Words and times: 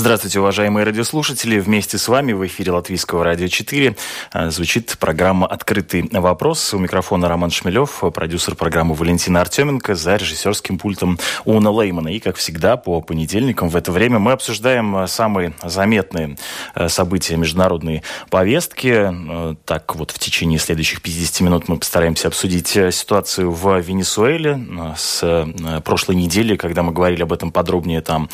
Здравствуйте, 0.00 0.40
уважаемые 0.40 0.86
радиослушатели. 0.86 1.60
Вместе 1.60 1.98
с 1.98 2.08
вами 2.08 2.32
в 2.32 2.46
эфире 2.46 2.72
Латвийского 2.72 3.22
радио 3.22 3.48
4 3.48 3.96
э, 4.32 4.50
звучит 4.50 4.96
программа 4.98 5.46
«Открытый 5.46 6.08
вопрос». 6.10 6.72
У 6.72 6.78
микрофона 6.78 7.28
Роман 7.28 7.50
Шмелев, 7.50 8.02
продюсер 8.14 8.54
программы 8.54 8.94
Валентина 8.94 9.42
Артеменко, 9.42 9.94
за 9.94 10.16
режиссерским 10.16 10.78
пультом 10.78 11.18
Уна 11.44 11.70
Леймана. 11.70 12.08
И, 12.08 12.18
как 12.18 12.36
всегда, 12.36 12.78
по 12.78 13.02
понедельникам 13.02 13.68
в 13.68 13.76
это 13.76 13.92
время 13.92 14.18
мы 14.18 14.32
обсуждаем 14.32 15.06
самые 15.06 15.52
заметные 15.62 16.38
э, 16.74 16.88
события 16.88 17.36
международной 17.36 18.02
повестки. 18.30 19.10
Э, 19.12 19.54
так 19.66 19.94
вот, 19.96 20.12
в 20.12 20.18
течение 20.18 20.58
следующих 20.58 21.02
50 21.02 21.42
минут 21.42 21.68
мы 21.68 21.76
постараемся 21.76 22.28
обсудить 22.28 22.68
ситуацию 22.68 23.52
в 23.52 23.78
Венесуэле. 23.80 24.66
С 24.96 25.46
прошлой 25.84 26.16
недели, 26.16 26.56
когда 26.56 26.82
мы 26.82 26.92
говорили 26.92 27.22
об 27.22 27.34
этом 27.34 27.52
подробнее, 27.52 28.00
там 28.00 28.30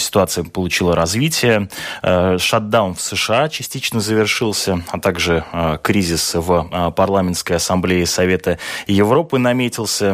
ситуация 0.00 0.42
получила 0.56 0.96
развитие. 0.96 1.68
Э, 2.02 2.38
шатдаун 2.38 2.94
в 2.94 3.00
США 3.02 3.50
частично 3.50 4.00
завершился, 4.00 4.82
а 4.90 4.98
также 4.98 5.44
э, 5.52 5.76
кризис 5.82 6.34
в 6.34 6.70
э, 6.72 6.90
парламентской 6.92 7.58
ассамблее 7.58 8.06
Совета 8.06 8.58
Европы 8.86 9.36
наметился. 9.36 10.06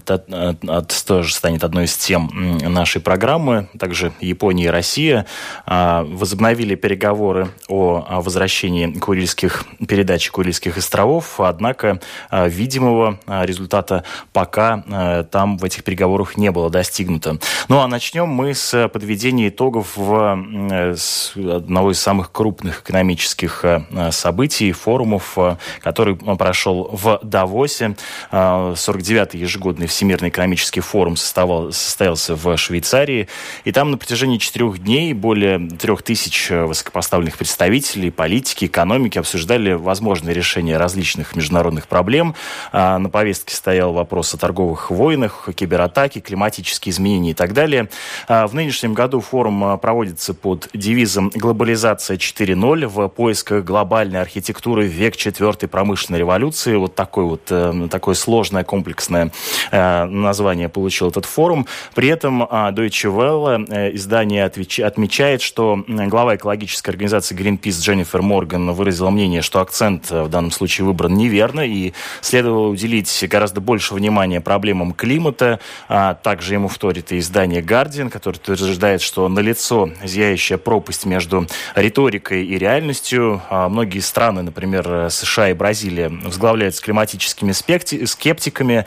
Это 0.00 0.86
тоже 1.06 1.32
станет 1.32 1.62
одной 1.62 1.84
из 1.84 1.96
тем 1.96 2.58
нашей 2.60 3.00
программы. 3.00 3.68
Также 3.78 4.12
Япония 4.20 4.64
и 4.64 4.68
Россия 4.68 5.26
возобновили 5.66 6.74
переговоры 6.74 7.50
о 7.68 8.20
возвращении 8.20 8.98
Курильских 8.98 9.64
передач 9.86 10.30
Курильских 10.30 10.78
островов, 10.78 11.38
однако 11.38 12.00
видимого 12.32 13.20
результата 13.26 14.02
пока 14.32 15.26
там 15.30 15.58
в 15.58 15.64
этих 15.64 15.84
переговорах 15.84 16.36
не 16.36 16.50
было 16.50 16.70
достигнуто. 16.70 17.38
Ну 17.68 17.80
а 17.80 17.86
начнем 17.86 18.28
мы 18.28 18.54
с 18.54 18.88
подведения 18.88 19.49
итогов 19.50 19.98
э, 19.98 20.94
одного 21.36 21.92
из 21.92 22.00
самых 22.00 22.32
крупных 22.32 22.80
экономических 22.80 23.64
э, 23.64 24.10
событий, 24.10 24.72
форумов, 24.72 25.34
э, 25.36 25.56
который 25.82 26.16
прошел 26.16 26.88
в 26.92 27.20
Давосе. 27.22 27.96
49-й 28.30 29.38
ежегодный 29.38 29.86
Всемирный 29.86 30.30
экономический 30.30 30.80
форум 30.80 31.16
составал, 31.16 31.72
состоялся 31.72 32.34
в 32.34 32.56
Швейцарии. 32.56 33.28
И 33.64 33.72
там 33.72 33.90
на 33.90 33.98
протяжении 33.98 34.38
четырех 34.38 34.82
дней 34.82 35.12
более 35.12 35.58
трех 35.58 36.02
тысяч 36.02 36.50
высокопоставленных 36.50 37.36
представителей, 37.36 38.10
политики, 38.10 38.64
экономики 38.64 39.18
обсуждали 39.18 39.72
возможные 39.72 40.34
решения 40.34 40.76
различных 40.78 41.36
международных 41.36 41.86
проблем. 41.86 42.34
На 42.72 43.08
повестке 43.10 43.54
стоял 43.54 43.92
вопрос 43.92 44.32
о 44.34 44.38
торговых 44.38 44.90
войнах, 44.90 45.48
кибератаке, 45.54 46.20
климатические 46.20 46.92
изменения 46.92 47.32
и 47.32 47.34
так 47.34 47.52
далее. 47.52 47.88
В 48.28 48.54
нынешнем 48.54 48.94
году 48.94 49.20
форум 49.20 49.39
форум 49.40 49.64
а, 49.64 49.76
проводится 49.78 50.34
под 50.34 50.68
девизом 50.74 51.30
«Глобализация 51.34 52.18
4.0» 52.18 52.86
в 52.88 53.08
поисках 53.08 53.64
глобальной 53.64 54.20
архитектуры 54.20 54.86
век 54.86 55.16
четвертой 55.16 55.66
промышленной 55.66 56.18
революции. 56.18 56.76
Вот 56.76 56.94
такое 56.94 57.24
вот 57.24 57.40
э, 57.48 57.88
такое 57.90 58.14
сложное, 58.14 58.64
комплексное 58.64 59.32
э, 59.70 60.04
название 60.04 60.68
получил 60.68 61.08
этот 61.08 61.24
форум. 61.24 61.66
При 61.94 62.08
этом 62.08 62.42
Deutsche 62.42 63.08
Welle 63.10 63.64
э, 63.70 63.94
издание 63.94 64.44
отмечает, 64.44 65.40
что 65.40 65.84
глава 65.88 66.36
экологической 66.36 66.90
организации 66.90 67.34
Greenpeace 67.34 67.80
Дженнифер 67.80 68.20
Морган 68.20 68.72
выразила 68.72 69.08
мнение, 69.08 69.40
что 69.40 69.60
акцент 69.60 70.10
в 70.10 70.28
данном 70.28 70.50
случае 70.50 70.84
выбран 70.84 71.14
неверно 71.14 71.66
и 71.66 71.94
следовало 72.20 72.68
уделить 72.68 73.24
гораздо 73.26 73.62
больше 73.62 73.94
внимания 73.94 74.42
проблемам 74.42 74.92
климата. 74.92 75.60
А 75.88 76.12
также 76.12 76.52
ему 76.52 76.68
вторит 76.68 77.10
и 77.12 77.18
издание 77.18 77.62
Guardian, 77.62 78.10
которое 78.10 78.36
утверждает, 78.36 79.00
что 79.00 79.29
налицо 79.34 79.90
зияющая 80.04 80.58
пропасть 80.58 81.06
между 81.06 81.46
риторикой 81.74 82.44
и 82.44 82.58
реальностью. 82.58 83.42
А 83.48 83.68
многие 83.68 84.00
страны, 84.00 84.42
например, 84.42 85.10
США 85.10 85.50
и 85.50 85.54
Бразилия, 85.54 86.08
возглавляются 86.08 86.82
климатическими 86.82 87.52
скептиками. 87.52 88.86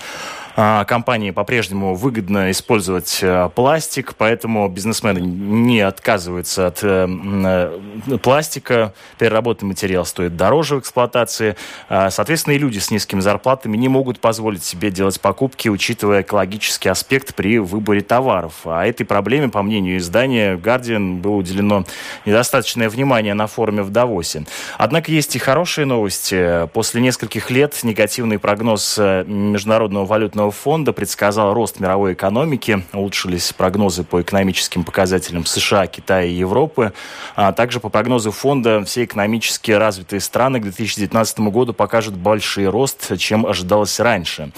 А, 0.56 0.86
компании 0.86 1.31
по-прежнему 1.31 1.96
выгодно 1.96 2.52
использовать 2.52 3.19
э, 3.24 3.50
пластик, 3.56 4.14
поэтому 4.16 4.68
бизнесмены 4.69 5.19
не 5.19 5.81
отказываются 5.81 6.68
от 6.68 6.84
э, 6.84 7.08
э, 7.09 8.18
пластика. 8.22 8.94
Переработанный 9.18 9.69
материал 9.69 10.06
стоит 10.06 10.38
дороже 10.38 10.75
в 10.75 10.80
эксплуатации. 10.80 11.56
А, 11.90 12.12
соответственно, 12.12 12.53
и 12.53 12.59
люди 12.59 12.78
с 12.78 12.92
низкими 12.92 13.19
зарплатами 13.19 13.78
не 13.78 13.88
могут 13.88 14.19
позволить 14.19 14.63
себе 14.63 14.92
делать 14.92 15.19
покупки, 15.19 15.69
учитывая 15.69 16.22
экологический 16.22 16.90
аспект 16.90 17.34
при 17.34 17.58
выборе 17.58 18.02
товаров. 18.02 18.53
А 18.66 18.86
этой 18.86 19.06
проблеме, 19.06 19.50
по 19.50 19.63
мнению 19.63 19.97
издания 19.97 20.56
Guardian, 20.56 21.16
было 21.19 21.34
уделено 21.34 21.84
недостаточное 22.28 22.90
внимание 22.90 23.34
на 23.34 23.47
форуме 23.47 23.81
в 23.81 23.90
Давосе. 23.90 24.46
Однако 24.78 25.12
есть 25.12 25.36
и 25.36 25.40
хорошие 25.40 25.86
новости. 25.86 26.68
После 26.74 27.02
нескольких 27.02 27.50
лет 27.50 27.80
негативный 27.81 28.38
прогноз 28.38 29.00
Международного 29.00 30.06
валютного 30.06 30.43
валютного 30.44 30.52
фонда 30.52 30.94
предсказал 30.94 31.54
рост 31.54 31.80
мировой 31.80 32.14
экономики. 32.14 32.84
Улучшились 32.94 33.54
прогнозы 33.54 34.04
по 34.04 34.22
экономическим 34.22 34.84
показателям 34.84 35.46
США, 35.46 35.88
Китая 35.88 36.26
и 36.26 36.34
Европы. 36.34 36.94
А 37.36 37.52
также 37.52 37.80
по 37.80 37.90
прогнозу 37.90 38.31
фонда 38.31 38.84
все 38.86 39.04
экономически 39.04 39.72
развитые 39.72 40.20
страны 40.20 40.59
к 40.59 40.64
2019 40.64 41.40
году 41.40 41.74
покажут 41.74 42.16
больший 42.16 42.68
рост, 42.68 43.18
чем 43.18 43.46
ожидалось 43.46 44.00
раньше. 44.00 44.52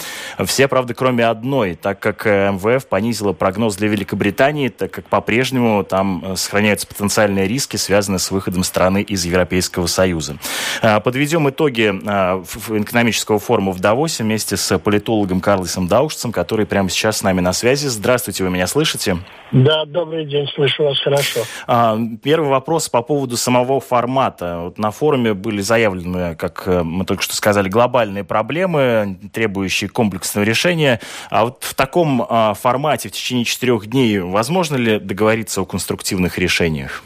Все, 0.46 0.68
правда, 0.68 0.94
кроме 0.94 1.26
одной, 1.26 1.76
так 1.76 2.00
как 2.00 2.26
МВФ 2.26 2.88
понизила 2.88 3.34
прогноз 3.34 3.76
для 3.76 3.88
Великобритании, 3.88 4.70
так 4.70 4.92
как 4.92 5.06
по-прежнему 5.06 5.84
там 5.84 6.24
э, 6.24 6.36
сохраняются 6.36 6.88
потенциальные 6.88 7.48
риски, 7.48 7.78
связанные 7.78 8.20
с 8.20 8.32
выходом 8.32 8.64
страны 8.64 9.02
из 9.02 9.26
Европейского 9.26 9.88
Союза. 9.88 10.38
А, 10.82 11.00
подведем 11.00 11.50
итоги 11.50 11.94
а, 12.06 12.44
экономического 12.70 13.40
форума 13.40 13.72
в 13.72 13.80
Давосе 13.80 14.24
вместе 14.24 14.58
с 14.58 14.78
политологом 14.80 15.42
Карлосом 15.42 15.75
Борисом 15.76 15.88
Даушцем, 15.88 16.32
который 16.32 16.66
прямо 16.66 16.90
сейчас 16.90 17.18
с 17.18 17.24
нами 17.24 17.42
на 17.42 17.52
связи. 17.52 17.88
Здравствуйте, 17.88 18.44
вы 18.46 18.50
меня 18.50 18.66
слышите? 18.66 19.18
Да, 19.52 19.86
добрый 19.86 20.26
день, 20.26 20.48
слышу 20.56 20.84
вас 20.84 21.00
хорошо. 21.02 21.42
А, 21.68 21.98
первый 22.24 22.50
вопрос 22.50 22.88
по 22.88 23.02
поводу 23.02 23.36
самого 23.36 23.82
формата. 23.82 24.60
Вот 24.64 24.78
на 24.78 24.92
форуме 24.92 25.34
были 25.34 25.62
заявлены, 25.62 26.36
как 26.36 26.64
э, 26.66 26.84
мы 26.84 27.04
только 27.04 27.24
что 27.24 27.36
сказали, 27.36 27.68
глобальные 27.68 28.24
проблемы, 28.24 29.18
требующие 29.34 29.90
комплексного 29.90 30.46
решения. 30.46 31.02
А 31.30 31.46
вот 31.46 31.64
в 31.64 31.74
таком 31.74 32.26
а, 32.28 32.54
формате 32.54 33.10
в 33.10 33.12
течение 33.12 33.44
четырех 33.44 33.88
дней 33.88 34.20
возможно 34.20 34.78
ли 34.78 35.00
договориться 35.00 35.62
о 35.62 35.66
конструктивных 35.66 36.38
решениях? 36.38 37.04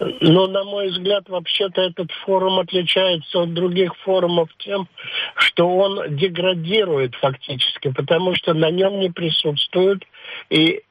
Но, 0.00 0.46
на 0.46 0.64
мой 0.64 0.88
взгляд, 0.88 1.28
вообще-то 1.28 1.80
этот 1.82 2.10
форум 2.24 2.58
отличается 2.58 3.42
от 3.42 3.54
других 3.54 3.94
форумов 3.98 4.48
тем, 4.58 4.88
что 5.36 5.68
он 5.68 6.16
деградирует 6.16 7.14
фактически, 7.16 7.92
потому 7.92 8.34
что 8.34 8.54
на 8.54 8.70
нем 8.70 8.98
не 9.00 9.10
присутствуют 9.10 10.04
и 10.50 10.82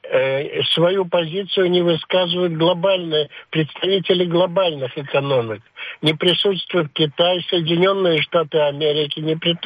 свою 0.73 1.05
позицию 1.05 1.71
не 1.71 1.81
высказывают 1.81 2.53
глобальные 2.53 3.29
представители 3.49 4.25
глобальных 4.25 4.97
экономик. 4.97 5.61
Не 6.01 6.13
присутствует 6.13 6.91
Китай, 6.93 7.45
Соединенные 7.49 8.21
Штаты 8.21 8.59
Америки, 8.59 9.19
не, 9.19 9.35
при, 9.35 9.57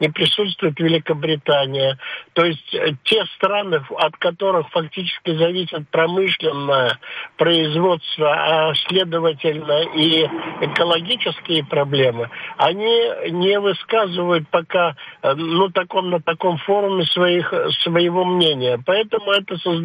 не 0.00 0.08
присутствует 0.08 0.78
Великобритания. 0.78 1.98
То 2.34 2.44
есть 2.44 2.74
э, 2.74 2.92
те 3.04 3.24
страны, 3.36 3.80
от 3.96 4.16
которых 4.16 4.68
фактически 4.70 5.36
зависит 5.36 5.88
промышленное 5.90 6.98
производство, 7.36 8.32
а 8.32 8.74
следовательно 8.88 9.82
и 9.94 10.26
экологические 10.60 11.64
проблемы, 11.64 12.30
они 12.56 13.30
не 13.30 13.58
высказывают 13.58 14.48
пока 14.48 14.96
э, 15.22 15.34
ну, 15.34 15.68
таком, 15.70 16.10
на 16.10 16.20
таком 16.20 16.58
форуме 16.58 17.04
своих, 17.06 17.52
своего 17.82 18.24
мнения. 18.24 18.80
Поэтому 18.84 19.32
это 19.32 19.56
создает 19.58 19.77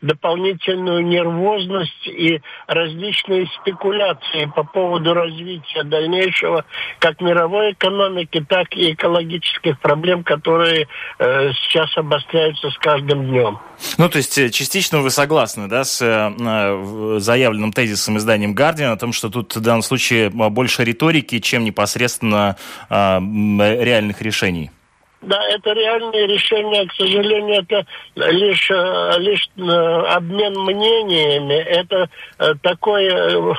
дополнительную 0.00 1.04
нервозность 1.04 2.06
и 2.06 2.40
различные 2.66 3.46
спекуляции 3.60 4.50
по 4.54 4.64
поводу 4.64 5.14
развития 5.14 5.84
дальнейшего 5.84 6.64
как 6.98 7.20
мировой 7.20 7.72
экономики, 7.72 8.44
так 8.48 8.74
и 8.76 8.92
экологических 8.92 9.78
проблем, 9.80 10.24
которые 10.24 10.88
э, 11.18 11.52
сейчас 11.52 11.96
обостряются 11.96 12.70
с 12.70 12.78
каждым 12.78 13.26
днем. 13.26 13.58
Ну, 13.98 14.08
то 14.08 14.18
есть 14.18 14.36
э, 14.38 14.50
частично 14.50 15.00
вы 15.00 15.10
согласны, 15.10 15.68
да, 15.68 15.84
с 15.84 16.00
э, 16.02 17.18
заявленным 17.20 17.72
тезисом 17.72 18.18
изданием 18.18 18.54
Guardian 18.54 18.92
о 18.92 18.96
том, 18.96 19.12
что 19.12 19.28
тут 19.28 19.54
в 19.56 19.60
данном 19.60 19.82
случае 19.82 20.30
больше 20.30 20.84
риторики, 20.84 21.38
чем 21.38 21.64
непосредственно 21.64 22.56
э, 22.88 22.94
реальных 22.94 24.22
решений? 24.22 24.70
Да, 25.22 25.40
это 25.48 25.72
реальное 25.72 26.26
решение, 26.26 26.84
к 26.88 26.92
сожалению, 26.94 27.62
это 27.62 27.86
лишь, 28.16 28.68
э, 28.72 29.18
лишь 29.18 29.48
э, 29.56 29.62
обмен 29.62 30.52
мнениями. 30.58 31.54
Это 31.54 32.10
э, 32.40 32.54
такое, 32.60 33.54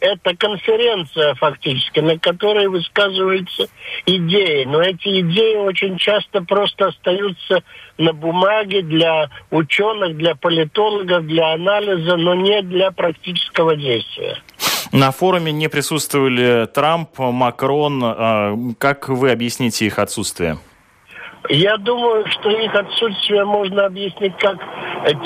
это 0.00 0.36
конференция 0.36 1.34
фактически, 1.34 2.00
на 2.00 2.18
которой 2.18 2.68
высказываются 2.68 3.66
идеи. 4.06 4.64
Но 4.64 4.80
эти 4.80 5.20
идеи 5.20 5.56
очень 5.56 5.98
часто 5.98 6.40
просто 6.40 6.86
остаются 6.86 7.62
на 7.98 8.14
бумаге 8.14 8.80
для 8.80 9.28
ученых, 9.50 10.16
для 10.16 10.34
политологов, 10.34 11.26
для 11.26 11.52
анализа, 11.52 12.16
но 12.16 12.34
не 12.34 12.62
для 12.62 12.90
практического 12.92 13.76
действия. 13.76 14.38
На 14.90 15.10
форуме 15.10 15.52
не 15.52 15.68
присутствовали 15.68 16.66
Трамп, 16.72 17.18
Макрон. 17.18 18.74
Как 18.78 19.08
вы 19.08 19.30
объясните 19.32 19.86
их 19.86 19.98
отсутствие? 19.98 20.56
Я 21.50 21.76
думаю, 21.76 22.26
что 22.28 22.50
их 22.50 22.74
отсутствие 22.74 23.44
можно 23.44 23.86
объяснить 23.86 24.34
как 24.38 24.56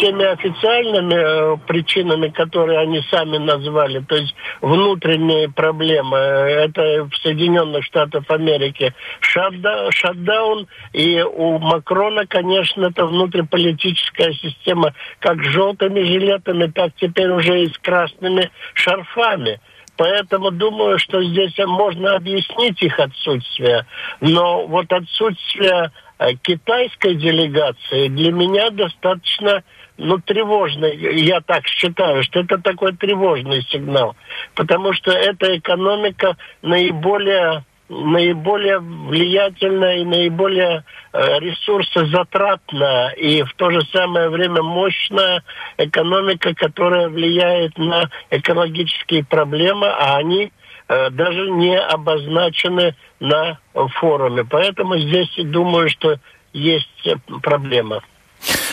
теми 0.00 0.24
официальными 0.24 1.14
э, 1.14 1.56
причинами, 1.68 2.28
которые 2.28 2.80
они 2.80 3.00
сами 3.08 3.38
назвали, 3.38 4.00
то 4.00 4.16
есть 4.16 4.34
внутренние 4.60 5.48
проблемы. 5.48 6.16
Это 6.16 7.04
в 7.04 7.16
Соединенных 7.22 7.84
Штатах 7.84 8.24
Америки 8.28 8.92
шатдаун, 9.20 10.66
и 10.92 11.22
у 11.22 11.58
Макрона, 11.58 12.26
конечно, 12.26 12.86
это 12.86 13.06
внутриполитическая 13.06 14.32
система 14.32 14.94
как 15.20 15.40
с 15.40 15.48
желтыми 15.50 16.00
жилетами, 16.02 16.66
так 16.66 16.90
теперь 16.96 17.30
уже 17.30 17.62
и 17.62 17.72
с 17.72 17.78
красными 17.78 18.50
шарфами. 18.74 19.60
Поэтому 19.98 20.52
думаю, 20.52 20.98
что 21.00 21.22
здесь 21.22 21.58
можно 21.58 22.14
объяснить 22.14 22.80
их 22.80 22.98
отсутствие. 23.00 23.84
Но 24.20 24.64
вот 24.68 24.92
отсутствие 24.92 25.86
э, 25.86 26.07
китайской 26.42 27.14
делегации 27.14 28.08
для 28.08 28.32
меня 28.32 28.70
достаточно 28.70 29.62
ну, 29.96 30.18
тревожный, 30.18 30.96
я 31.24 31.40
так 31.40 31.66
считаю, 31.66 32.22
что 32.22 32.40
это 32.40 32.58
такой 32.58 32.96
тревожный 32.96 33.62
сигнал, 33.62 34.16
потому 34.54 34.92
что 34.92 35.10
эта 35.10 35.58
экономика 35.58 36.36
наиболее 36.62 37.64
наиболее 37.88 38.80
влиятельная 38.80 39.98
и 39.98 40.04
наиболее 40.04 40.84
э, 41.12 41.38
ресурсозатратная 41.40 43.10
и 43.12 43.42
в 43.42 43.54
то 43.54 43.70
же 43.70 43.80
самое 43.92 44.28
время 44.28 44.62
мощная 44.62 45.42
экономика, 45.78 46.54
которая 46.54 47.08
влияет 47.08 47.78
на 47.78 48.10
экологические 48.30 49.24
проблемы, 49.24 49.86
а 49.86 50.18
они 50.18 50.44
э, 50.44 50.50
даже 50.88 51.50
не 51.50 51.78
обозначены 51.78 52.96
на 53.20 53.58
форуме. 54.00 54.44
Поэтому 54.44 54.98
здесь 54.98 55.28
думаю, 55.36 55.90
что 55.90 56.16
есть 56.52 57.06
проблема. 57.42 58.02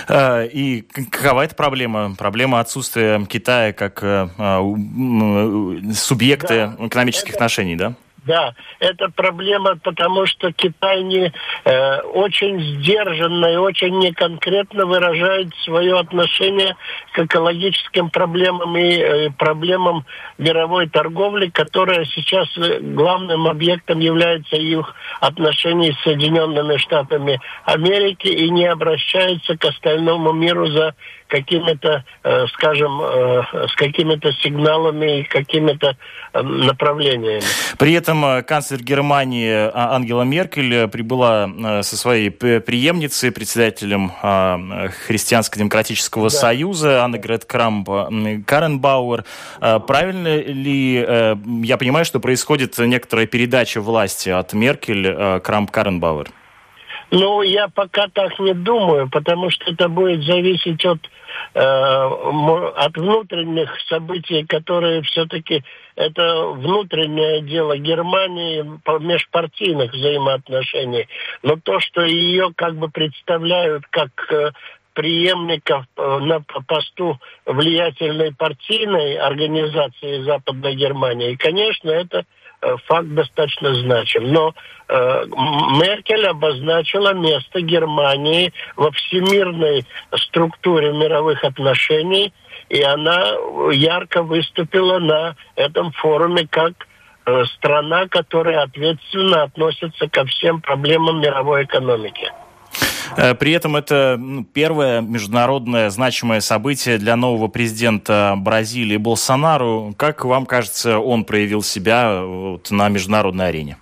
Э, 0.08 0.48
и 0.48 0.82
какова 1.12 1.42
эта 1.42 1.56
проблема? 1.56 2.16
Проблема 2.18 2.60
отсутствия 2.60 3.26
Китая 3.26 3.74
как 3.74 4.00
субъекта 5.94 6.76
да, 6.78 6.88
экономических 6.88 7.30
это, 7.30 7.38
отношений, 7.38 7.76
да? 7.76 7.96
Да, 8.26 8.56
это 8.80 9.10
проблема, 9.10 9.76
потому 9.76 10.26
что 10.26 10.52
Китай 10.52 11.04
не 11.04 11.32
э, 11.64 12.02
очень 12.02 12.60
сдержанно 12.60 13.46
и 13.54 13.56
очень 13.56 14.00
неконкретно 14.00 14.88
выражает 14.88 15.54
свое 15.64 16.00
отношение 16.00 16.76
к 17.12 17.20
экологическим 17.20 18.10
проблемам 18.10 18.76
и 18.78 18.98
э, 18.98 19.30
проблемам 19.38 20.06
мировой 20.40 20.90
торговли, 20.90 21.50
которая 21.50 22.04
сейчас 22.06 22.48
э, 22.58 22.80
главным 22.80 23.46
объектом 23.46 24.00
является 24.00 24.56
их 24.56 24.96
отношений 25.22 25.92
с 25.92 26.04
Соединенными 26.04 26.78
Штатами 26.78 27.40
Америки 27.64 28.28
и 28.28 28.50
не 28.50 28.66
обращается 28.66 29.56
к 29.56 29.66
остальному 29.66 30.34
миру 30.34 30.66
за 30.66 30.96
какими-то, 31.28 32.04
э, 32.24 32.46
скажем, 32.54 33.02
э, 33.02 33.44
с 33.68 33.76
какими-то 33.76 34.32
сигналами 34.34 35.22
и 35.22 35.24
какими-то 35.24 35.98
э, 36.34 36.42
направлениями. 36.42 37.42
При 37.78 37.94
этом 37.94 38.44
канцлер 38.44 38.82
Германии 38.82 39.52
а, 39.52 39.96
Ангела 39.96 40.24
Меркель 40.24 40.88
прибыла 40.88 41.82
со 41.82 41.98
своей 41.98 42.30
преемницей, 42.30 43.32
председателем 43.32 44.12
Христианско-демократического 45.08 46.30
да. 46.30 46.36
союза 46.36 47.04
Аннегрет 47.04 47.46
Крамп 47.46 47.90
Каренбауэр. 48.46 49.26
Правильно 49.60 50.38
ли 50.38 50.94
я 50.96 51.78
понимаю, 51.78 52.06
что 52.06 52.20
происходит 52.20 52.78
некоторая 52.78 53.26
передача 53.26 53.82
власти 53.82 54.30
от 54.30 54.54
Меркель 54.54 55.40
Крамп 55.42 55.72
Каренбауэр? 55.72 56.30
Ну, 57.12 57.42
я 57.42 57.68
пока 57.68 58.08
так 58.08 58.40
не 58.40 58.54
думаю, 58.54 59.10
потому 59.10 59.50
что 59.50 59.72
это 59.72 59.90
будет 59.90 60.24
зависеть 60.24 60.84
от, 60.86 61.00
э, 61.54 61.60
от 61.60 62.98
внутренних 62.98 63.80
событий, 63.88 64.44
которые 64.44 65.02
все-таки 65.04 65.64
это 65.96 66.48
внутреннее 66.48 67.42
дело 67.42 67.78
Германии 67.78 68.64
межпартийных 69.00 69.94
взаимоотношений. 69.94 71.08
Но 71.44 71.58
то, 71.58 71.80
что 71.80 72.02
ее 72.02 72.52
как 72.56 72.76
бы 72.76 72.90
представляют 72.90 73.86
как 73.92 74.10
э, 74.32 74.52
преемников 74.94 75.86
э, 75.98 76.18
на 76.20 76.42
посту 76.68 77.20
влиятельной 77.46 78.34
партийной 78.34 79.18
организации 79.18 80.24
Западной 80.24 80.76
Германии, 80.76 81.36
конечно, 81.36 81.92
это 81.92 82.26
факт 82.88 83.08
достаточно 83.10 83.74
значим. 83.76 84.32
Но 84.32 84.54
э, 84.88 85.26
Меркель 85.26 86.26
обозначила 86.28 87.14
место 87.14 87.62
Германии 87.62 88.54
во 88.76 88.92
всемирной 88.92 89.86
структуре 90.16 90.92
мировых 90.92 91.44
отношений, 91.44 92.34
и 92.70 92.82
она 92.82 93.34
ярко 93.72 94.24
выступила 94.24 95.00
на 95.00 95.36
этом 95.56 95.92
форуме 95.92 96.48
как 96.50 96.88
э, 97.26 97.46
страна, 97.46 98.08
которая 98.08 98.64
ответственно 98.64 99.44
относится 99.44 100.08
ко 100.10 100.26
всем 100.26 100.62
проблемам 100.62 101.22
мировой 101.22 101.64
экономики. 101.64 102.32
Э, 103.18 103.36
при 103.36 103.52
этом 103.52 103.76
это 103.76 104.18
ну, 104.20 104.44
первое 104.44 105.02
международное 105.02 105.90
значимое 105.90 106.40
событие 106.40 106.98
для 106.98 107.16
нового 107.16 107.48
президента 107.48 108.36
Бразилии 108.38 108.98
Болсонару. 108.98 109.94
Как 109.98 110.26
вам 110.26 110.46
кажется, 110.46 111.00
он 111.00 111.26
проявил 111.26 111.62
себя 111.62 112.22
вот, 112.24 112.72
на 112.72 112.90
международной 112.90 113.50
арене? 113.50 113.78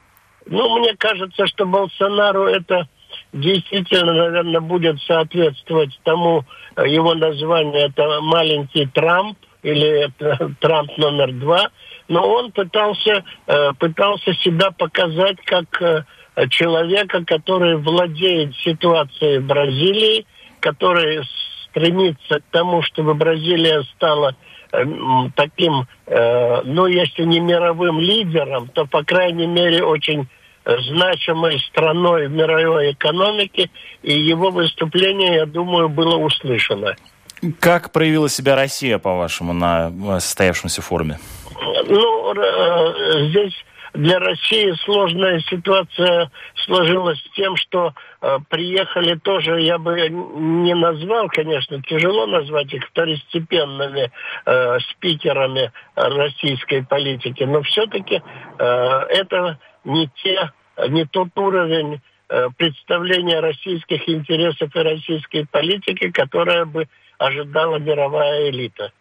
Ну, 0.46 0.80
мне 0.80 0.96
кажется, 0.98 1.48
что 1.48 1.66
Болсонару 1.66 2.46
это 2.46 2.88
действительно, 3.31 4.14
наверное, 4.14 4.62
будет 4.62 5.02
соответствовать 5.02 6.00
тому 6.04 6.44
э, 6.76 6.88
его 6.88 7.14
названию. 7.16 7.90
Это 7.90 8.22
маленький 8.22 8.86
Трамп 8.88 9.38
или 9.64 10.12
Трамп 10.60 10.98
номер 10.98 11.31
два. 11.34 11.69
Но 12.10 12.28
он 12.28 12.52
пытался, 12.52 13.24
э, 13.48 13.74
пытался 13.80 14.34
себя 14.36 14.72
показать 14.72 15.38
как 15.46 16.06
человека, 16.50 17.24
который 17.25 17.77
владеет 17.77 18.56
ситуацией 18.57 19.39
Бразилии, 19.39 20.25
который 20.59 21.21
стремится 21.69 22.39
к 22.39 22.44
тому, 22.51 22.81
чтобы 22.83 23.13
Бразилия 23.13 23.83
стала 23.95 24.35
э, 24.71 24.83
таким, 25.35 25.88
э, 26.07 26.61
ну, 26.63 26.87
если 26.87 27.23
не 27.23 27.40
мировым 27.40 27.99
лидером, 27.99 28.68
то, 28.68 28.85
по 28.85 29.04
крайней 29.04 29.47
мере, 29.47 29.83
очень 29.83 30.28
значимой 30.66 31.59
страной 31.59 32.28
в 32.28 32.31
мировой 32.31 32.94
экономике, 32.94 33.69
и 34.02 34.13
его 34.13 34.49
выступление, 34.49 35.35
я 35.35 35.45
думаю, 35.45 35.90
было 35.90 36.16
услышано. 36.16 36.95
Как 37.59 37.92
проявила 37.92 38.30
себя 38.30 38.56
Россия, 38.56 38.97
по-вашему, 38.97 39.52
на 39.52 39.92
состоявшемся 40.21 40.81
форуме? 40.81 41.19
Ну, 41.87 42.33
э, 42.33 43.28
здесь 43.30 43.54
для 43.94 44.19
России 44.19 44.71
сложная 44.83 45.40
ситуация 45.42 46.31
сложилась 46.56 47.19
с 47.19 47.35
тем, 47.35 47.56
что 47.56 47.94
э, 48.21 48.40
приехали 48.50 49.16
тоже, 49.16 49.62
я 49.62 49.78
бы 49.78 50.09
не 50.09 50.73
назвал, 50.73 51.28
конечно, 51.30 51.81
тяжело 51.83 52.26
назвать 52.26 52.73
их 52.73 52.83
второстепенными 52.88 54.12
э, 54.45 54.80
спикерами 54.92 55.71
российской 55.95 56.83
политики, 56.83 57.44
но 57.44 57.62
все-таки 57.62 58.21
э, 58.57 58.64
это 58.64 59.59
не 59.83 60.09
те, 60.23 60.52
не 60.90 61.06
тот 61.06 61.30
уровень 61.35 62.02
э, 62.30 62.50
представления 62.57 63.42
российских 63.42 64.09
интересов 64.09 64.76
и 64.76 64.80
российской 64.80 65.45
политики, 65.45 66.09
которая 66.09 66.66
бы 66.66 66.88
ожидала 67.19 67.78
мировая 67.78 68.50
элита. 68.50 68.92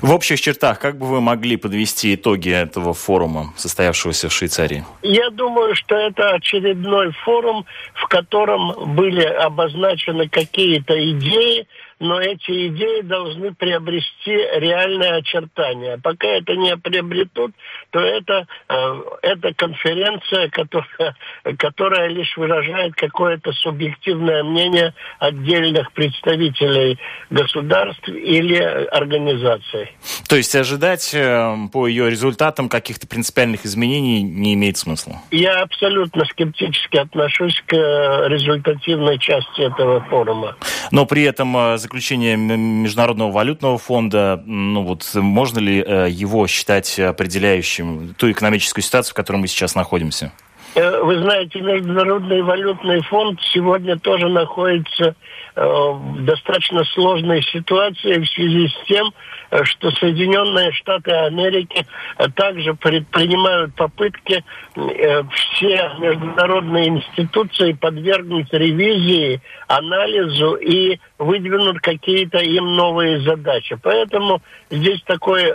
В 0.00 0.12
общих 0.12 0.40
чертах, 0.40 0.78
как 0.78 0.98
бы 0.98 1.06
вы 1.06 1.20
могли 1.20 1.56
подвести 1.56 2.14
итоги 2.14 2.50
этого 2.50 2.94
форума, 2.94 3.52
состоявшегося 3.56 4.28
в 4.28 4.32
Швейцарии? 4.32 4.84
Я 5.02 5.30
думаю, 5.30 5.74
что 5.74 5.94
это 5.94 6.30
очередной 6.30 7.12
форум, 7.24 7.64
в 7.94 8.06
котором 8.08 8.94
были 8.94 9.24
обозначены 9.24 10.28
какие-то 10.28 10.94
идеи, 11.12 11.66
но 12.02 12.20
эти 12.20 12.66
идеи 12.68 13.02
должны 13.02 13.54
приобрести 13.54 14.32
реальное 14.56 15.18
очертание. 15.18 15.98
Пока 16.02 16.26
это 16.26 16.56
не 16.56 16.76
приобретут, 16.76 17.52
то 17.90 18.00
это, 18.00 18.46
э, 18.68 19.02
это 19.22 19.54
конференция, 19.54 20.50
которая, 20.50 21.14
которая 21.58 22.08
лишь 22.08 22.36
выражает 22.36 22.96
какое-то 22.96 23.52
субъективное 23.52 24.42
мнение 24.42 24.94
отдельных 25.20 25.92
представителей 25.92 26.98
государств 27.30 28.08
или 28.08 28.56
организаций. 28.56 29.92
То 30.28 30.34
есть 30.34 30.56
ожидать 30.56 31.14
э, 31.14 31.54
по 31.72 31.86
ее 31.86 32.10
результатам 32.10 32.68
каких-то 32.68 33.06
принципиальных 33.06 33.64
изменений 33.64 34.22
не 34.22 34.54
имеет 34.54 34.76
смысла? 34.76 35.20
Я 35.30 35.62
абсолютно 35.62 36.24
скептически 36.24 36.96
отношусь 36.96 37.62
к 37.64 37.74
э, 37.74 38.28
результативной 38.28 39.20
части 39.20 39.60
этого 39.60 40.00
форума. 40.10 40.56
Но 40.90 41.06
при 41.06 41.22
этом 41.22 41.56
э, 41.56 41.78
заключение 41.92 42.38
Международного 42.38 43.30
валютного 43.30 43.76
фонда, 43.76 44.42
ну 44.46 44.82
вот 44.82 45.10
можно 45.14 45.58
ли 45.58 45.76
его 45.76 46.46
считать 46.46 46.98
определяющим 46.98 48.14
ту 48.16 48.30
экономическую 48.30 48.82
ситуацию, 48.82 49.12
в 49.12 49.14
которой 49.14 49.36
мы 49.36 49.46
сейчас 49.46 49.74
находимся? 49.74 50.32
Вы 50.74 51.18
знаете, 51.22 51.60
Международный 51.60 52.42
валютный 52.42 53.02
фонд 53.02 53.40
сегодня 53.52 53.98
тоже 53.98 54.28
находится 54.28 55.14
в 55.54 56.24
достаточно 56.24 56.82
сложной 56.94 57.42
ситуации 57.42 58.18
в 58.18 58.28
связи 58.28 58.68
с 58.68 58.86
тем, 58.86 59.12
Э, 59.52 59.64
что 59.64 59.90
Соединенные 59.90 60.72
Штаты 60.72 61.10
Америки 61.10 61.84
э, 62.16 62.26
также 62.34 62.72
предпринимают 62.72 63.74
попытки 63.74 64.42
э, 64.74 65.22
все 65.24 65.90
международные 65.98 66.88
институции 66.88 67.72
подвергнуть 67.72 68.50
ревизии, 68.50 69.42
анализу 69.68 70.54
и 70.54 70.98
выдвинуть 71.18 71.80
какие-то 71.80 72.38
им 72.38 72.74
новые 72.74 73.20
задачи. 73.20 73.76
Поэтому 73.82 74.40
здесь 74.70 75.02
такой 75.02 75.52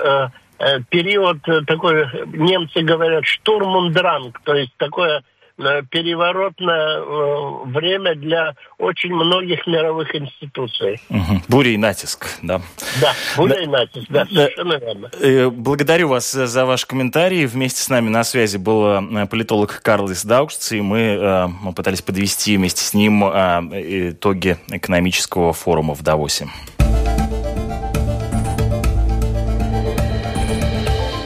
период, 0.89 1.39
такой, 1.65 2.07
немцы 2.27 2.81
говорят, 2.81 3.25
штурмундранг, 3.25 4.39
то 4.43 4.55
есть 4.55 4.73
такое 4.77 5.23
Э, 5.59 5.81
переворотное 5.89 6.99
э, 6.99 7.65
время 7.65 8.13
для 8.13 8.53
очень 8.77 9.11
многих 9.11 9.65
мировых 9.65 10.15
институций. 10.15 11.01
Угу. 11.09 11.41
Буря 11.47 11.71
и 11.71 11.77
натиск, 11.77 12.27
да. 12.43 12.61
Да, 13.01 13.13
буря 13.35 13.55
да. 13.55 13.61
и 13.61 13.65
натиск, 13.65 14.05
да, 14.09 14.25
совершенно 14.27 14.73
верно. 14.73 15.09
Э, 15.19 15.49
благодарю 15.49 16.09
вас 16.09 16.31
за 16.31 16.65
ваш 16.65 16.85
комментарий. 16.85 17.47
Вместе 17.47 17.81
с 17.81 17.89
нами 17.89 18.09
на 18.09 18.23
связи 18.23 18.57
был 18.57 19.01
политолог 19.27 19.81
Карлис 19.81 20.23
Даукшц, 20.25 20.73
и 20.73 20.81
мы, 20.81 21.49
мы 21.61 21.73
пытались 21.73 22.03
подвести 22.03 22.55
вместе 22.55 22.83
с 22.83 22.93
ним 22.93 23.23
итоги 23.23 24.57
экономического 24.69 25.53
форума 25.53 25.95
в 25.95 26.03
Давосе. 26.03 26.47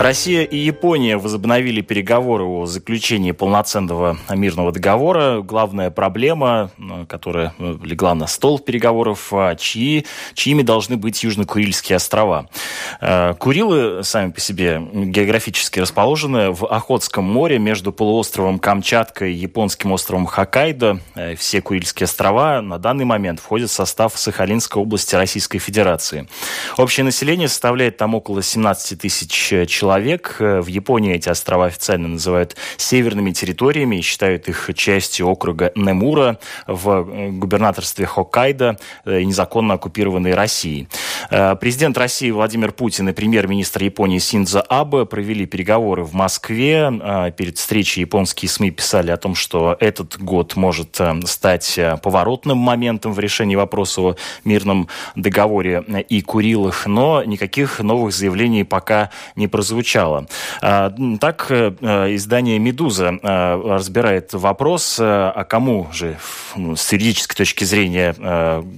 Россия 0.00 0.44
и 0.44 0.56
Япония 0.56 1.18
возобновили 1.18 1.82
переговоры 1.82 2.44
о 2.44 2.64
заключении 2.64 3.32
полноценного 3.32 4.16
мирного 4.30 4.72
договора. 4.72 5.42
Главная 5.42 5.90
проблема, 5.90 6.70
э, 6.78 7.04
которая 7.06 7.52
э, 7.58 7.76
легла 7.82 8.14
на 8.14 8.26
стол 8.26 8.58
переговоров, 8.60 9.28
а 9.32 9.54
чьи, 9.56 10.06
чьими 10.32 10.62
должны 10.62 10.96
быть 10.96 11.22
Южно-Курильские 11.22 11.96
острова. 11.96 12.48
Э, 13.02 13.34
Курилы 13.38 14.02
сами 14.02 14.30
по 14.30 14.40
себе 14.40 14.80
географически 14.90 15.80
расположены 15.80 16.50
в 16.50 16.64
Охотском 16.64 17.24
море 17.24 17.58
между 17.58 17.92
полуостровом 17.92 18.58
Камчатка 18.58 19.26
и 19.26 19.34
японским 19.34 19.92
островом 19.92 20.24
Хоккайдо. 20.24 21.00
Все 21.36 21.60
Курильские 21.60 22.06
острова 22.06 22.62
на 22.62 22.78
данный 22.78 23.04
момент 23.04 23.38
входят 23.38 23.68
в 23.68 23.74
состав 23.74 24.16
Сахалинской 24.16 24.80
области 24.80 25.14
Российской 25.14 25.58
Федерации. 25.58 26.26
Общее 26.78 27.04
население 27.04 27.48
составляет 27.48 27.98
там 27.98 28.14
около 28.14 28.42
17 28.42 28.98
тысяч 28.98 29.30
человек 29.68 29.89
человек. 29.90 30.36
Э, 30.38 30.60
в 30.60 30.68
Японии 30.68 31.14
эти 31.16 31.28
острова 31.28 31.66
официально 31.66 32.06
называют 32.06 32.54
северными 32.76 33.32
территориями 33.32 33.96
и 33.96 34.02
считают 34.02 34.48
их 34.48 34.70
частью 34.76 35.26
округа 35.26 35.72
Немура 35.74 36.38
в 36.68 36.88
э, 36.88 37.30
губернаторстве 37.30 38.06
Хоккайдо, 38.06 38.78
э, 39.04 39.22
незаконно 39.22 39.74
оккупированной 39.74 40.34
Россией. 40.34 40.88
Президент 41.60 41.98
России 41.98 42.30
Владимир 42.30 42.72
Путин 42.72 43.08
и 43.08 43.12
премьер-министр 43.12 43.84
Японии 43.84 44.18
Синдзо 44.18 44.62
Абе 44.68 45.06
провели 45.06 45.46
переговоры 45.46 46.02
в 46.02 46.12
Москве. 46.12 46.90
Перед 47.36 47.58
встречей 47.58 48.00
японские 48.00 48.48
СМИ 48.48 48.70
писали 48.70 49.10
о 49.10 49.16
том, 49.16 49.34
что 49.34 49.76
этот 49.80 50.18
год 50.18 50.56
может 50.56 50.98
стать 51.24 51.78
поворотным 52.02 52.58
моментом 52.58 53.12
в 53.12 53.20
решении 53.20 53.56
вопроса 53.56 54.00
о 54.00 54.16
мирном 54.44 54.88
договоре 55.14 55.84
и 56.08 56.20
Курилах, 56.22 56.86
но 56.86 57.22
никаких 57.24 57.80
новых 57.80 58.12
заявлений 58.12 58.64
пока 58.64 59.10
не 59.36 59.46
прозвучало 59.46 59.79
прозвучало. 59.80 60.26
А, 60.60 60.92
так 61.20 61.46
э, 61.50 61.72
э, 61.80 62.14
издание 62.14 62.58
«Медуза» 62.58 63.18
э, 63.22 63.62
разбирает 63.64 64.32
вопрос, 64.34 64.96
а 65.00 65.44
кому 65.44 65.88
же 65.92 66.18
ну, 66.56 66.76
с 66.76 66.92
юридической 66.92 67.36
точки 67.36 67.64
зрения 67.64 68.14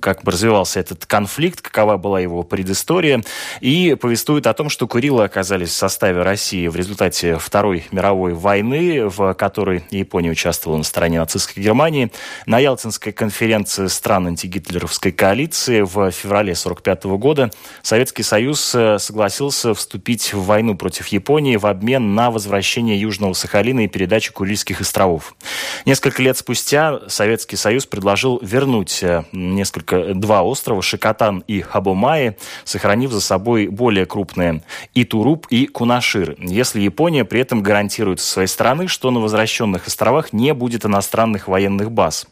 как 0.00 0.23
бы 0.23 0.32
развивался 0.32 0.80
этот 0.80 1.06
конфликт, 1.06 1.61
какова 1.61 1.97
была 1.97 2.21
его 2.21 2.42
предыстория, 2.42 3.23
и 3.61 3.97
повествует 4.00 4.47
о 4.47 4.54
том, 4.54 4.68
что 4.68 4.87
Курилы 4.87 5.25
оказались 5.25 5.71
в 5.71 5.76
составе 5.76 6.23
России 6.23 6.68
в 6.68 6.76
результате 6.76 7.38
Второй 7.38 7.85
мировой 7.90 8.35
войны, 8.35 9.09
в 9.09 9.35
которой 9.35 9.85
Япония 9.90 10.30
участвовала 10.30 10.78
на 10.78 10.85
стороне 10.85 11.18
нацистской 11.18 11.62
Германии. 11.62 12.12
На 12.47 12.59
Ялтинской 12.59 13.12
конференции 13.12 13.87
стран 13.87 14.28
антигитлеровской 14.28 15.12
коалиции 15.12 15.82
в 15.82 16.11
феврале 16.11 16.52
1945 16.52 17.04
года 17.18 17.50
Советский 17.82 18.23
Союз 18.23 18.61
согласился 18.61 19.75
вступить 19.75 20.32
в 20.32 20.44
войну 20.44 20.76
против 20.76 20.91
против 20.92 21.06
Японии 21.06 21.56
в 21.56 21.64
обмен 21.64 22.14
на 22.14 22.30
возвращение 22.30 23.00
Южного 23.00 23.32
Сахалина 23.32 23.87
и 23.87 23.88
передачу 23.88 24.34
Курильских 24.34 24.82
островов. 24.82 25.34
Несколько 25.87 26.22
лет 26.22 26.37
спустя 26.37 27.00
Советский 27.08 27.56
Союз 27.56 27.87
предложил 27.87 28.38
вернуть 28.42 29.02
э, 29.02 29.25
несколько, 29.32 30.12
два 30.12 30.42
острова, 30.42 30.82
Шикотан 30.82 31.44
и 31.46 31.62
Хабомаи, 31.62 32.37
сохранив 32.64 33.11
за 33.11 33.22
собой 33.22 33.68
более 33.68 34.04
крупные 34.04 34.62
Итуруп 34.92 35.46
и 35.49 35.64
Кунашир, 35.64 36.37
если 36.38 36.82
Япония 36.82 37.25
при 37.25 37.40
этом 37.40 37.62
гарантирует 37.62 38.20
со 38.20 38.30
своей 38.30 38.49
стороны, 38.49 38.87
что 38.87 39.11
на 39.11 39.20
возвращенных 39.20 39.87
островах 39.87 40.34
не 40.34 40.52
будет 40.52 40.84
иностранных 40.84 41.49
военных 41.49 41.90
баз. 41.90 42.26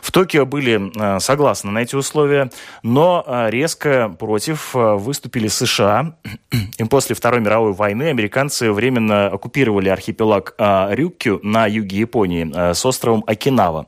В 0.00 0.12
Токио 0.12 0.46
были 0.46 0.92
э, 0.94 1.18
согласны 1.18 1.72
на 1.72 1.80
эти 1.80 1.96
условия, 1.96 2.52
но 2.84 3.24
э, 3.26 3.50
резко 3.50 4.14
против 4.16 4.74
выступили 4.74 5.48
США. 5.48 6.14
И 6.78 6.84
после 6.84 7.16
Второй 7.16 7.40
мировой 7.40 7.72
войны 7.72 7.85
войны 7.86 8.08
американцы 8.08 8.72
временно 8.72 9.28
оккупировали 9.28 9.88
архипелаг 9.88 10.54
а, 10.58 10.88
Рюкю 10.90 11.38
на 11.44 11.66
юге 11.66 11.98
Японии 11.98 12.50
а, 12.52 12.74
с 12.74 12.84
островом 12.84 13.22
Окинава. 13.28 13.86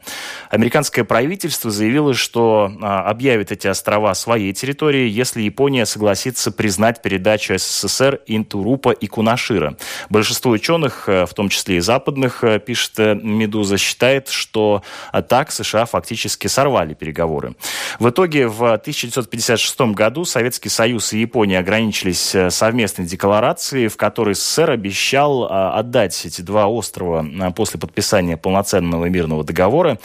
Американское 0.51 1.05
правительство 1.05 1.73
заявило, 1.73 2.15
что 2.15 2.71
а, 2.81 3.11
объявит 3.11 3.51
эти 3.51 3.67
острова 3.67 4.15
своей 4.15 4.53
территорией, 4.53 5.09
если 5.09 5.43
Япония 5.43 5.85
согласится 5.85 6.53
признать 6.53 7.03
передачу 7.03 7.59
СССР 7.59 8.21
Интурупа 8.29 8.91
и 8.91 9.09
Кунашира. 9.09 9.77
Большинство 10.11 10.53
ученых, 10.53 11.09
в 11.09 11.31
том 11.35 11.49
числе 11.49 11.79
и 11.79 11.81
западных, 11.81 12.45
пишет 12.65 12.93
э, 12.99 13.15
«Медуза», 13.17 13.79
считает, 13.79 14.29
что 14.29 14.85
так 15.29 15.51
США 15.51 15.87
фактически 15.87 16.47
сорвали 16.47 16.95
переговоры. 16.95 17.57
В 17.99 18.11
итоге 18.11 18.47
в 18.47 18.75
1956 18.75 19.81
году 19.93 20.25
Советский 20.25 20.69
Союз 20.69 21.13
и 21.13 21.21
Япония 21.21 21.59
ограничились 21.59 22.35
э, 22.37 22.51
совместной 22.51 23.09
декларацией, 23.09 23.88
в 23.89 23.97
который 23.97 24.35
СССР 24.35 24.71
обещал 24.71 25.45
а, 25.45 25.79
отдать 25.79 26.25
эти 26.25 26.41
два 26.41 26.67
острова 26.67 27.27
а, 27.41 27.51
после 27.51 27.81
подписания 27.81 28.37
полноценного 28.37 29.07
мирного 29.07 29.45
договора. 29.45 29.99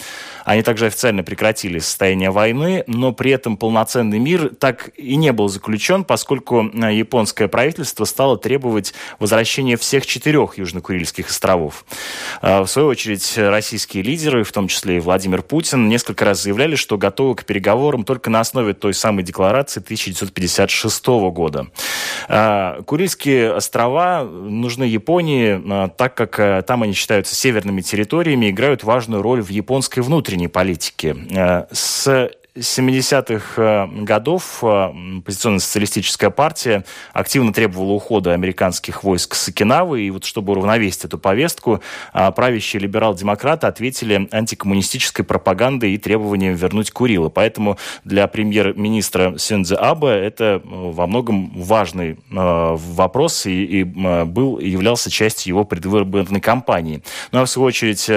Они 0.46 0.62
также 0.62 0.88
официально 0.88 1.24
прекратили 1.24 1.80
состояние 1.80 2.32
войны, 2.32 2.84
но 2.88 3.14
при 3.14 3.32
этом 3.32 3.58
полноценный 3.58 4.20
мир 4.20 4.52
так 4.60 4.92
и 4.98 5.16
не 5.16 5.32
был 5.32 5.50
заключен, 5.50 6.04
поскольку 6.04 6.70
а, 6.74 6.92
японское 6.92 7.48
правительство 7.48 8.06
стало 8.06 8.38
требовать 8.38 8.94
возвращения 9.20 9.78
всех 9.78 10.06
четырех 10.06 10.58
Южно-Курильских 10.58 11.30
островов. 11.30 11.86
В 12.42 12.68
свою 12.68 12.88
очередь, 12.88 13.34
российские 13.38 14.04
лидеры, 14.04 14.44
в 14.44 14.52
том 14.52 14.68
числе 14.68 14.98
и 14.98 15.00
Владимир 15.00 15.42
Путин, 15.42 15.88
несколько 15.88 16.26
раз 16.26 16.44
заявляли, 16.44 16.76
что 16.76 16.98
готовы 16.98 17.36
к 17.36 17.46
переговорам 17.46 18.04
только 18.04 18.30
на 18.30 18.40
основе 18.40 18.74
той 18.74 18.94
самой 18.94 19.24
декларации 19.24 19.82
1956 19.82 21.08
года. 21.32 21.68
Курильские 22.86 23.54
острова 23.54 23.73
острова 23.74 24.24
нужны 24.24 24.84
Японии, 24.84 25.62
а, 25.66 25.88
так 25.90 26.16
как 26.16 26.40
э, 26.40 26.62
там 26.62 26.84
они 26.84 26.94
считаются 26.94 27.34
северными 27.34 27.82
территориями, 27.82 28.52
играют 28.52 28.84
важную 28.84 29.24
роль 29.24 29.42
в 29.42 29.50
японской 29.50 30.02
внутренней 30.02 30.48
политике. 30.48 31.16
Э, 31.32 31.66
с 31.72 32.30
70-х 32.56 33.62
э, 33.62 33.88
годов 34.04 34.60
э, 34.64 34.92
оппозиционная 35.18 35.60
социалистическая 35.60 36.30
партия 36.30 36.86
активно 37.12 37.52
требовала 37.52 37.94
ухода 37.94 38.34
американских 38.34 39.04
войск 39.04 39.34
с 39.34 39.48
Окинавы, 39.48 40.04
и 40.04 40.12
вот 40.12 40.24
чтобы 40.24 40.52
уравновесить 40.52 41.06
эту 41.06 41.18
повестку, 41.18 41.82
э, 42.14 42.32
правящие 42.32 42.82
либерал-демократы 42.82 43.66
ответили 43.66 44.28
антикоммунистической 44.32 45.26
пропагандой 45.26 45.94
и 45.94 45.98
требованием 45.98 46.54
вернуть 46.54 46.92
Курила. 46.92 47.30
Поэтому 47.30 47.80
для 48.04 48.28
премьер-министра 48.28 49.36
Сюнзе 49.40 49.76
Абе 49.76 50.10
это 50.10 50.62
во 50.64 51.08
многом 51.08 51.52
важный 51.56 52.20
вопрос 52.30 53.46
и, 53.48 53.66
и 53.66 53.84
был, 53.84 54.60
являлся 54.60 55.10
частью 55.10 55.52
его 55.52 55.64
предвыборной 55.64 56.42
кампании. 56.42 57.02
Ну 57.32 57.42
а 57.42 57.46
в 57.46 57.50
свою 57.50 57.68
очередь 57.68 58.10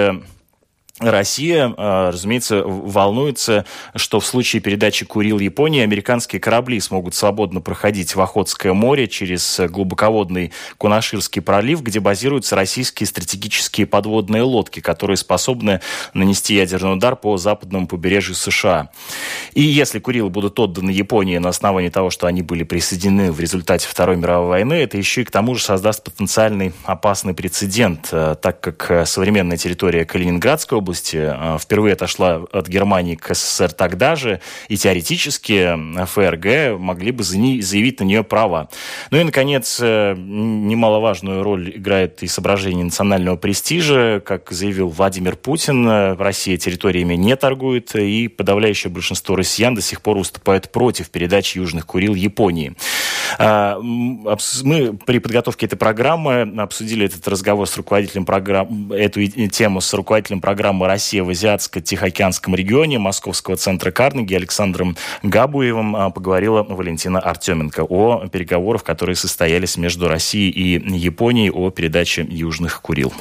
Россия, 0.99 1.73
а, 1.77 2.11
разумеется, 2.11 2.63
волнуется, 2.63 3.65
что 3.95 4.19
в 4.19 4.25
случае 4.25 4.61
передачи 4.61 5.05
Курил 5.05 5.37
Японии 5.37 5.83
американские 5.83 6.39
корабли 6.39 6.79
смогут 6.79 7.13
свободно 7.13 7.61
проходить 7.61 8.15
в 8.15 8.21
Охотское 8.21 8.73
море 8.73 9.07
через 9.07 9.59
глубоководный 9.69 10.53
Кунаширский 10.79 11.41
пролив, 11.41 11.83
где 11.83 11.99
базируются 11.99 12.55
российские 12.55 13.05
стратегические 13.05 13.85
подводные 13.85 14.41
лодки, 14.41 14.79
которые 14.79 15.17
способны 15.17 15.81
нанести 16.15 16.55
ядерный 16.55 16.93
удар 16.93 17.15
по 17.15 17.37
западному 17.37 17.87
побережью 17.87 18.33
США. 18.33 18.89
И 19.53 19.61
если 19.61 19.99
Курилы 19.99 20.31
будут 20.31 20.59
отданы 20.59 20.89
Японии 20.89 21.37
на 21.37 21.49
основании 21.49 21.89
того, 21.89 22.09
что 22.09 22.25
они 22.25 22.41
были 22.41 22.63
присоединены 22.63 23.31
в 23.31 23.39
результате 23.39 23.87
Второй 23.87 24.17
мировой 24.17 24.47
войны, 24.47 24.73
это 24.73 24.97
еще 24.97 25.21
и 25.21 25.25
к 25.25 25.31
тому 25.31 25.53
же 25.53 25.63
создаст 25.63 26.03
потенциальный 26.03 26.73
опасный 26.85 27.35
прецедент, 27.35 28.09
э, 28.11 28.35
так 28.41 28.59
как 28.61 28.89
э, 28.89 29.05
современная 29.05 29.57
территория 29.57 30.03
Калининградской 30.03 30.77
области 30.87 31.17
э, 31.17 31.57
впервые 31.59 31.93
отошла 31.93 32.45
от 32.51 32.67
Германии 32.67 33.15
к 33.15 33.35
СССР 33.35 33.73
тогда 33.73 34.15
же, 34.15 34.39
и 34.69 34.77
теоретически 34.77 35.75
ФРГ 36.05 36.79
могли 36.79 37.11
бы 37.11 37.23
заявить 37.23 37.99
на 37.99 38.05
нее 38.05 38.23
права. 38.23 38.69
Ну 39.11 39.19
и, 39.19 39.23
наконец, 39.23 39.79
э, 39.81 40.15
немаловажную 40.17 41.43
роль 41.43 41.73
играет 41.75 42.23
и 42.23 42.27
соображение 42.27 42.85
национального 42.85 43.35
престижа. 43.35 44.21
Как 44.25 44.49
заявил 44.51 44.87
Владимир 44.87 45.35
Путин, 45.35 45.87
э, 45.87 46.15
Россия 46.15 46.57
территориями 46.57 47.15
не 47.15 47.35
торгует, 47.35 47.93
и 47.95 48.29
подавляющее 48.29 48.91
большинство 48.91 49.35
россиян 49.35 49.75
до 49.75 49.81
сих 49.81 50.01
пор 50.01 50.17
выступают 50.17 50.71
против 50.71 51.09
передачи 51.09 51.57
Южных 51.57 51.85
Курил 51.85 52.15
Японии. 52.15 52.75
Мы 53.39 54.97
при 55.05 55.19
подготовке 55.19 55.65
этой 55.65 55.75
программы 55.75 56.41
обсудили 56.57 57.05
этот 57.05 57.27
разговор 57.27 57.67
с 57.67 57.75
руководителем 57.75 58.25
программы, 58.25 58.95
эту 58.95 59.25
тему 59.25 59.81
с 59.81 59.93
руководителем 59.93 60.39
программы 60.39 60.76
«Россия 60.85 61.23
в 61.23 61.29
Азиатско-Тихоокеанском 61.29 62.55
регионе» 62.55 62.99
Московского 62.99 63.55
центра 63.55 63.91
Карнеги 63.91 64.35
Александром 64.35 64.95
Габуевым 65.23 65.95
а, 65.95 66.09
поговорила 66.09 66.63
Валентина 66.63 67.19
Артеменко 67.19 67.83
о 67.83 68.27
переговорах, 68.27 68.83
которые 68.83 69.15
состоялись 69.15 69.77
между 69.77 70.07
Россией 70.07 70.51
и 70.51 70.97
Японией 70.97 71.49
о 71.49 71.71
передаче 71.71 72.25
Южных 72.29 72.81
Курил. 72.81 73.11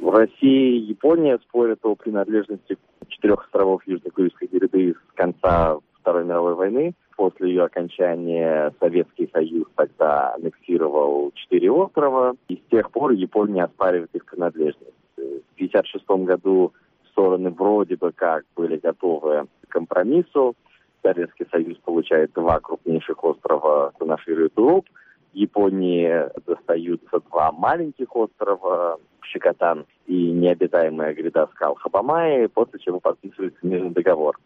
В 0.00 0.10
России 0.10 0.76
и 0.76 0.86
Япония 0.88 1.38
спорят 1.48 1.80
о 1.82 1.94
принадлежности 1.94 2.76
четырех 3.08 3.44
островов 3.44 3.82
Южной 3.86 4.10
Курильской 4.10 4.48
гряды 4.48 4.94
с 4.94 5.14
конца 5.14 5.78
Второй 6.00 6.24
мировой 6.24 6.54
войны. 6.54 6.94
После 7.16 7.50
ее 7.50 7.64
окончания 7.64 8.72
Советский 8.80 9.30
Союз 9.32 9.66
тогда 9.76 10.34
аннексировал 10.34 11.30
четыре 11.34 11.70
острова, 11.70 12.34
и 12.48 12.56
с 12.56 12.70
тех 12.70 12.90
пор 12.90 13.12
Япония 13.12 13.64
оспаривает 13.64 14.10
их 14.14 14.24
принадлежность. 14.24 14.92
В 15.16 15.54
1956 15.56 16.26
году 16.26 16.72
стороны 17.14 17.50
вроде 17.50 17.96
бы 17.96 18.12
как 18.12 18.44
были 18.56 18.76
готовы 18.76 19.46
к 19.66 19.72
компромиссу. 19.72 20.54
Советский 21.02 21.46
Союз 21.50 21.78
получает 21.78 22.32
два 22.32 22.58
крупнейших 22.60 23.22
острова 23.22 23.92
Кунашир 23.98 24.44
и 24.44 24.48
Туруп. 24.48 24.86
Японии 25.32 26.10
достаются 26.46 27.20
два 27.30 27.52
маленьких 27.52 28.14
острова 28.14 28.98
Шикотан 29.20 29.84
и 30.06 30.30
необитаемая 30.32 31.14
гряда 31.14 31.48
скал 31.52 31.74
Хабамаи, 31.76 32.46
после 32.46 32.78
чего 32.80 33.00
подписывается 33.00 33.58
мирный 33.62 33.90
договор. 33.90 34.38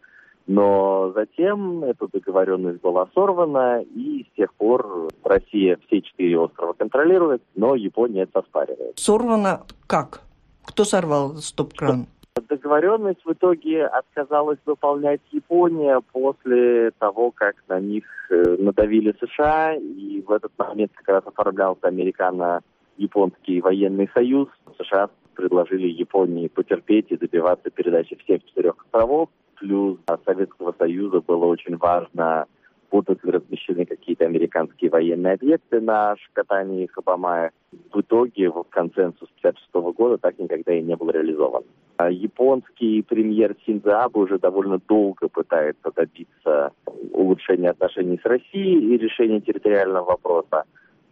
Но 0.49 1.13
затем 1.15 1.85
эта 1.85 2.09
договоренность 2.09 2.81
была 2.81 3.07
сорвана, 3.15 3.83
и 3.83 4.25
с 4.25 4.35
тех 4.35 4.53
пор 4.55 5.09
Россия 5.23 5.79
все 5.87 6.01
четыре 6.01 6.39
острова 6.39 6.73
контролирует, 6.73 7.43
но 7.55 7.75
Япония 7.75 8.23
это 8.23 8.39
оспаривает. 8.39 8.99
Сорвана 8.99 9.67
как? 9.87 10.23
Кто 10.65 10.85
сорвал 10.85 11.37
стоп-кран? 11.37 12.07
Договоренность 12.49 13.23
в 13.27 13.33
итоге 13.33 13.85
отказалась 13.85 14.59
выполнять 14.65 15.21
Япония 15.33 16.01
после 16.13 16.93
того, 16.93 17.31
как 17.31 17.57
на 17.69 17.79
них 17.79 18.05
э, 18.31 18.57
надавили 18.59 19.15
США, 19.21 19.75
и 19.75 20.23
в 20.27 20.33
этот 20.33 20.53
момент 20.57 20.93
как 20.95 21.09
раз 21.09 21.25
оформлялся 21.27 21.89
американо-японский 21.89 23.61
военный 23.61 24.09
союз. 24.15 24.49
США 24.79 25.11
предложили 25.35 25.89
Японии 25.89 26.49
потерпеть 26.49 27.11
и 27.11 27.19
добиваться 27.19 27.69
передачи 27.69 28.17
всех 28.17 28.43
четырех 28.47 28.77
островов 28.85 29.29
плюс 29.61 29.99
Советского 30.25 30.75
Союза 30.79 31.21
было 31.21 31.47
очень 31.47 31.77
важно, 31.77 32.47
будут 32.91 33.23
ли 33.25 33.31
размещены 33.31 33.85
какие-то 33.85 34.25
американские 34.25 34.91
военные 34.91 35.35
объекты 35.35 35.81
на 35.81 36.17
Шкатане 36.17 36.85
и 36.85 36.87
Хабамае. 36.87 37.51
В 37.93 38.01
итоге 38.01 38.51
в 38.51 38.65
консенсус 38.71 39.29
1956 39.43 39.97
года 39.97 40.19
так 40.19 40.39
никогда 40.39 40.75
и 40.75 40.83
не 40.83 40.97
был 40.97 41.11
реализован. 41.11 41.65
А 41.97 42.11
японский 42.11 43.03
премьер 43.03 43.57
Синдзо 43.67 44.05
Абе 44.05 44.21
уже 44.21 44.39
довольно 44.39 44.79
долго 44.89 45.29
пытается 45.29 45.91
добиться 45.95 46.73
улучшения 47.13 47.71
отношений 47.71 48.21
с 48.23 48.25
Россией 48.25 48.95
и 48.95 48.99
решения 48.99 49.41
территориального 49.41 50.05
вопроса. 50.05 50.65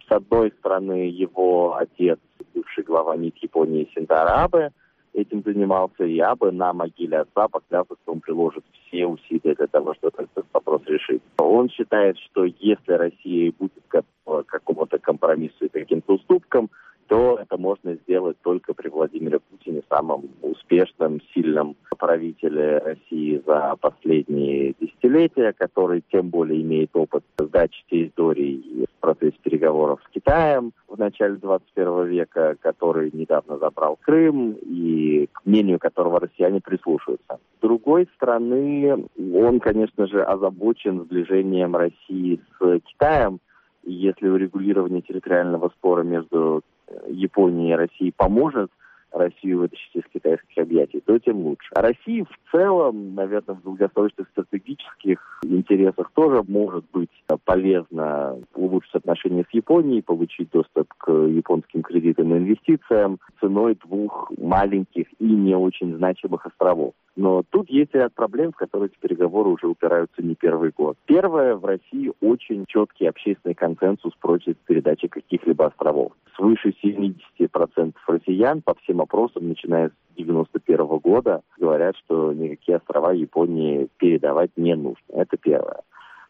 С 0.07 0.11
одной 0.11 0.53
стороны, 0.59 1.09
его 1.09 1.75
отец, 1.75 2.19
бывший 2.55 2.85
глава 2.85 3.17
МИД 3.17 3.35
Японии 3.43 3.89
Синдаро 3.93 4.43
Абе, 4.45 4.71
этим 5.17 5.41
занимался, 5.43 6.03
я 6.03 6.35
бы 6.35 6.51
на 6.51 6.73
могиле 6.73 7.19
отца 7.19 7.47
поклялся, 7.47 7.95
что 8.03 8.13
он 8.13 8.19
приложит 8.21 8.63
все 8.87 9.05
усилия 9.05 9.55
для 9.55 9.67
того, 9.67 9.93
чтобы 9.95 10.13
этот 10.17 10.45
вопрос 10.53 10.81
решить. 10.85 11.21
Он 11.37 11.69
считает, 11.69 12.17
что 12.19 12.45
если 12.45 12.93
Россия 12.93 13.51
будет 13.57 13.73
к 13.87 14.03
какому-то 14.45 14.99
компромиссу 14.99 15.65
и 15.65 15.69
каким-то 15.69 16.15
уступкам, 16.15 16.69
то 17.07 17.37
это 17.41 17.57
можно 17.57 17.95
сделать 17.95 18.37
только 18.41 18.73
при 18.73 18.89
Владимире 18.89 19.39
Путине, 19.39 19.81
самом 19.89 20.29
успешном, 20.41 21.21
сильном 21.33 21.75
правителе 21.97 22.77
России 22.79 23.41
за 23.45 23.75
последние 23.79 24.75
десятилетия, 24.79 25.53
который 25.53 26.03
тем 26.11 26.29
более 26.29 26.61
имеет 26.61 26.91
опыт 26.93 27.23
сдачи 27.37 27.83
территорий 27.89 28.85
в 28.85 28.99
процессе 28.99 29.37
переговоров 29.41 29.99
с 30.05 30.09
Китаем 30.11 30.73
в 30.87 30.97
начале 30.97 31.35
21 31.35 32.07
века, 32.07 32.55
который 32.61 33.11
недавно 33.13 33.57
забрал 33.57 33.97
Крым 34.01 34.57
и 34.61 35.27
к 35.31 35.45
мнению 35.45 35.79
которого 35.79 36.19
россияне 36.19 36.61
прислушиваются. 36.61 37.39
С 37.57 37.61
другой 37.61 38.07
стороны, 38.15 39.05
он, 39.33 39.59
конечно 39.59 40.07
же, 40.07 40.23
озабочен 40.23 41.01
сближением 41.01 41.75
России 41.75 42.39
с 42.59 42.79
Китаем, 42.81 43.39
и 43.83 43.93
если 43.93 44.27
урегулирование 44.27 45.01
территориального 45.01 45.69
спора 45.69 46.03
между 46.03 46.61
Японии 47.07 47.71
и 47.71 47.75
России 47.75 48.13
поможет 48.15 48.71
Россию 49.11 49.59
вытащить 49.59 49.95
из 49.95 50.03
китайских 50.13 50.57
объятий, 50.57 51.01
то 51.05 51.17
тем 51.19 51.37
лучше. 51.37 51.69
А 51.75 51.81
России 51.81 52.23
в 52.23 52.51
целом, 52.51 53.15
наверное, 53.15 53.55
в 53.55 53.63
долгосрочных 53.63 54.27
стратегических 54.29 55.39
интересах 55.43 56.11
тоже 56.13 56.43
может 56.47 56.85
быть 56.91 57.09
полезно 57.45 58.37
улучшить 58.53 58.95
отношения 58.95 59.45
с 59.49 59.53
Японией, 59.53 60.01
получить 60.01 60.49
доступ 60.51 60.93
к 60.97 61.11
японским 61.11 61.81
кредитам 61.81 62.33
и 62.33 62.37
инвестициям 62.37 63.19
ценой 63.39 63.75
двух 63.75 64.31
маленьких 64.37 65.07
и 65.19 65.25
не 65.25 65.55
очень 65.55 65.95
значимых 65.95 66.45
островов. 66.45 66.93
Но 67.15 67.43
тут 67.49 67.69
есть 67.69 67.95
ряд 67.95 68.13
проблем, 68.13 68.51
в 68.51 68.57
которые 68.57 68.89
эти 68.89 68.99
переговоры 68.99 69.49
уже 69.49 69.67
упираются 69.67 70.21
не 70.21 70.35
первый 70.35 70.69
год. 70.69 70.97
Первое, 71.05 71.55
в 71.55 71.65
России 71.65 72.11
очень 72.21 72.65
четкий 72.67 73.07
общественный 73.07 73.55
консенсус 73.55 74.13
против 74.21 74.55
передачи 74.67 75.07
каких-либо 75.07 75.65
островов. 75.65 76.11
Свыше 76.35 76.75
70% 76.83 77.93
россиян 78.05 78.61
по 78.61 78.75
всем 78.75 78.96
опросам, 79.01 79.47
начиная 79.47 79.89
с 79.89 80.15
91 80.17 80.85
года, 80.97 81.41
говорят, 81.57 81.95
что 81.97 82.33
никакие 82.33 82.77
острова 82.77 83.13
Японии 83.13 83.87
передавать 83.97 84.51
не 84.57 84.75
нужно. 84.75 85.13
Это 85.13 85.37
первое. 85.37 85.81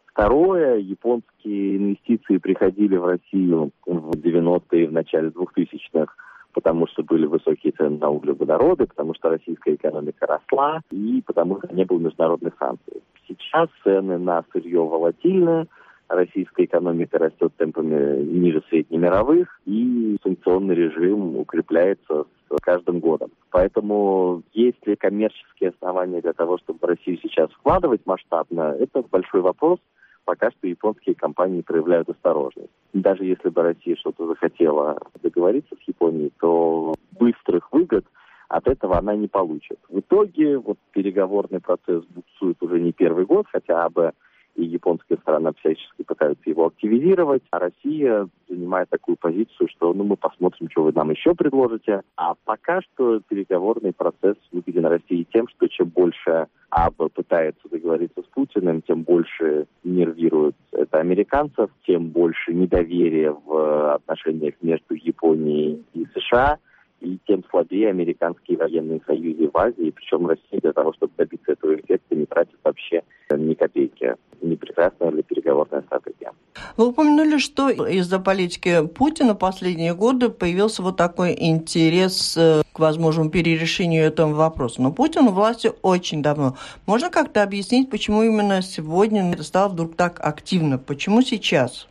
Второе, 0.08 0.77
японские 0.77 1.77
инвестиции 1.77 2.38
приходили 2.38 2.97
в 2.97 3.06
Россию 3.06 3.71
в 3.86 4.12
90-е, 4.12 4.88
в 4.88 4.91
начале 4.91 5.30
2000-х 5.30 6.13
потому 6.58 6.88
что 6.88 7.03
были 7.03 7.27
высокие 7.27 7.71
цены 7.71 7.99
на 7.99 8.10
углеводороды, 8.10 8.88
потому 8.88 9.13
что 9.13 9.30
российская 9.30 9.75
экономика 9.75 10.25
росла 10.25 10.82
и 10.89 11.21
потому 11.23 11.60
что 11.60 11.71
не 11.71 11.86
было 11.86 11.99
международных 11.99 12.56
санкций. 12.58 13.03
Сейчас 13.27 13.69
цены 13.84 14.17
на 14.17 14.43
сырье 14.51 14.82
волатильны, 14.82 15.67
российская 16.10 16.65
экономика 16.65 17.17
растет 17.17 17.54
темпами 17.58 18.24
ниже 18.24 18.63
среднемировых, 18.70 19.60
и 19.65 20.17
санкционный 20.24 20.76
режим 20.76 21.38
укрепляется 21.38 22.26
с 22.50 22.62
каждым 22.62 23.00
годом. 23.00 23.32
Поэтому 23.52 24.43
есть 24.54 24.86
ли 24.86 24.96
коммерческие 24.96 25.70
основания 25.70 26.22
для 26.22 26.34
того, 26.34 26.58
чтобы 26.60 26.80
в 26.82 26.86
Россию 26.86 27.20
сейчас 27.22 27.50
вкладывать 27.52 28.02
масштабно, 28.06 28.76
это 28.80 29.04
большой 29.10 29.41
вопрос. 29.41 29.80
Пока 30.26 30.52
что 30.52 30.67
японские 30.67 31.15
компании 31.15 31.62
проявляют 31.62 32.10
осторожность. 32.10 32.72
Даже 32.91 33.24
если 33.24 33.48
бы 33.48 33.62
Россия 33.62 33.96
что-то 33.96 34.28
захотела 34.28 34.98
договориться 35.24 35.76
с 35.76 35.88
Японией, 35.88 36.34
то 36.39 36.96
быстрых 37.17 37.72
выгод 37.72 38.06
от 38.50 38.67
этого 38.67 38.98
она 38.98 39.15
не 39.15 39.28
получит. 39.28 39.80
В 39.89 40.00
итоге 40.00 40.58
вот 40.58 40.78
переговорный 40.91 41.62
процесс 41.62 42.04
буксует 42.06 42.62
уже 42.62 42.80
не 42.80 42.91
первый 42.91 43.26
год, 43.26 43.46
хотя 43.52 43.88
бы 43.89 44.12
и 44.58 44.65
японская 44.65 45.17
сторона 45.20 45.54
всячески 45.60 46.04
пытается 46.04 46.50
его 46.50 46.67
активизировать, 46.67 47.43
а 47.52 47.60
Россия 47.60 48.28
занимает 48.50 48.89
такую 48.89 49.15
позицию, 49.15 49.70
что 49.70 49.93
ну, 49.93 50.04
мы 50.04 50.17
посмотрим, 50.17 50.70
что 50.72 50.84
вы 50.84 50.91
нам 50.91 51.12
еще 51.12 51.36
предложите. 51.36 52.02
А 52.15 52.34
пока 52.43 52.82
что 52.82 53.22
переговорный 53.22 53.93
процесс 53.93 54.36
выгоден 54.52 54.86
России 54.86 55.28
тем, 55.32 55.48
что 55.48 55.67
чем 55.67 55.89
больше 55.89 56.48
АБ 56.70 57.13
пытается 57.13 57.70
договориться 57.70 58.22
с 58.22 58.26
Путиным, 58.26 58.82
тем 58.82 59.04
больше 59.04 59.67
нервирует 59.84 60.56
это 60.72 61.00
американцев, 61.00 61.70
тем 61.86 62.10
больше 62.10 62.54
недоверия 62.54 63.32
в 63.32 63.93
отношениях 63.93 64.56
между 64.62 64.96
Японией 64.96 65.86
и 65.93 66.06
США, 66.15 66.58
и 67.01 67.19
тем 67.27 67.43
слабее 67.49 67.89
американские 67.89 68.57
военные 68.57 69.01
союзы 69.05 69.49
в 69.51 69.57
Азии. 69.57 69.91
Причем 69.91 70.27
Россия 70.27 70.60
для 70.62 70.73
того, 70.73 70.93
чтобы 70.93 71.13
добиться 71.17 71.51
этого 71.51 71.75
эффекта, 71.75 72.15
не 72.15 72.25
тратит 72.25 72.57
вообще 72.63 73.03
ни 73.31 73.53
копейки. 73.53 74.15
Не 74.41 74.55
прекрасная 74.55 75.12
ли 75.12 75.23
переговорная 75.23 75.81
стратегия? 75.81 76.31
Вы 76.75 76.88
упомянули, 76.88 77.38
что 77.38 77.69
из-за 77.69 78.19
политики 78.19 78.86
Путина 78.88 79.36
последние 79.36 79.95
годы 79.95 80.29
появился 80.29 80.83
вот 80.83 80.97
такой 80.97 81.36
интерес 81.38 82.38
э, 82.38 82.62
к 82.71 82.79
возможному 82.79 83.31
перерешению 83.31 84.05
этого 84.05 84.33
вопроса. 84.33 84.81
Но 84.81 84.91
Путин 84.91 85.27
у 85.27 85.31
власти 85.31 85.71
очень 85.81 86.21
давно. 86.21 86.55
Можно 86.86 87.10
как-то 87.10 87.41
объяснить, 87.41 87.89
почему 87.89 88.23
именно 88.23 88.62
сегодня 88.62 89.31
это 89.33 89.43
стало 89.43 89.69
вдруг 89.69 89.95
так 89.95 90.19
активно? 90.21 90.77
Почему 90.77 91.21
сейчас? 91.21 91.88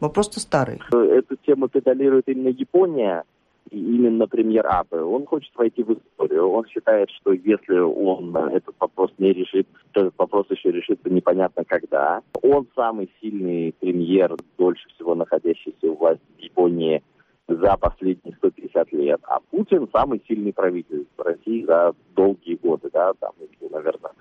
Вопрос-то 0.00 0.40
старый. 0.40 0.80
Эту 0.92 1.36
тему 1.46 1.68
педалирует 1.68 2.28
именно 2.28 2.48
Япония 2.48 3.24
именно 3.70 4.26
премьер 4.26 4.66
Апы. 4.66 5.00
Он 5.00 5.26
хочет 5.26 5.52
войти 5.56 5.82
в 5.82 5.92
историю. 5.92 6.48
Он 6.50 6.66
считает, 6.66 7.10
что 7.10 7.32
если 7.32 7.78
он 7.78 8.36
этот 8.36 8.74
вопрос 8.78 9.10
не 9.18 9.32
решит, 9.32 9.66
то 9.92 10.02
этот 10.02 10.14
вопрос 10.18 10.46
еще 10.50 10.70
решится 10.70 11.10
непонятно 11.10 11.64
когда. 11.64 12.22
Он 12.42 12.66
самый 12.74 13.10
сильный 13.20 13.74
премьер, 13.80 14.36
дольше 14.56 14.88
всего 14.94 15.14
находящийся 15.14 15.90
у 15.90 15.96
власти 15.96 16.22
в 16.36 16.40
Японии 16.40 17.02
за 17.48 17.76
последние 17.78 18.36
150 18.36 18.92
лет, 18.92 19.20
а 19.24 19.40
Путин 19.50 19.88
самый 19.90 20.22
сильный 20.28 20.52
правитель 20.52 21.06
в 21.16 21.22
России 21.22 21.64
за 21.64 21.94
долгие 22.14 22.56
годы, 22.56 22.90
да, 22.92 23.14
там, 23.14 23.32
наверное, 23.70 24.12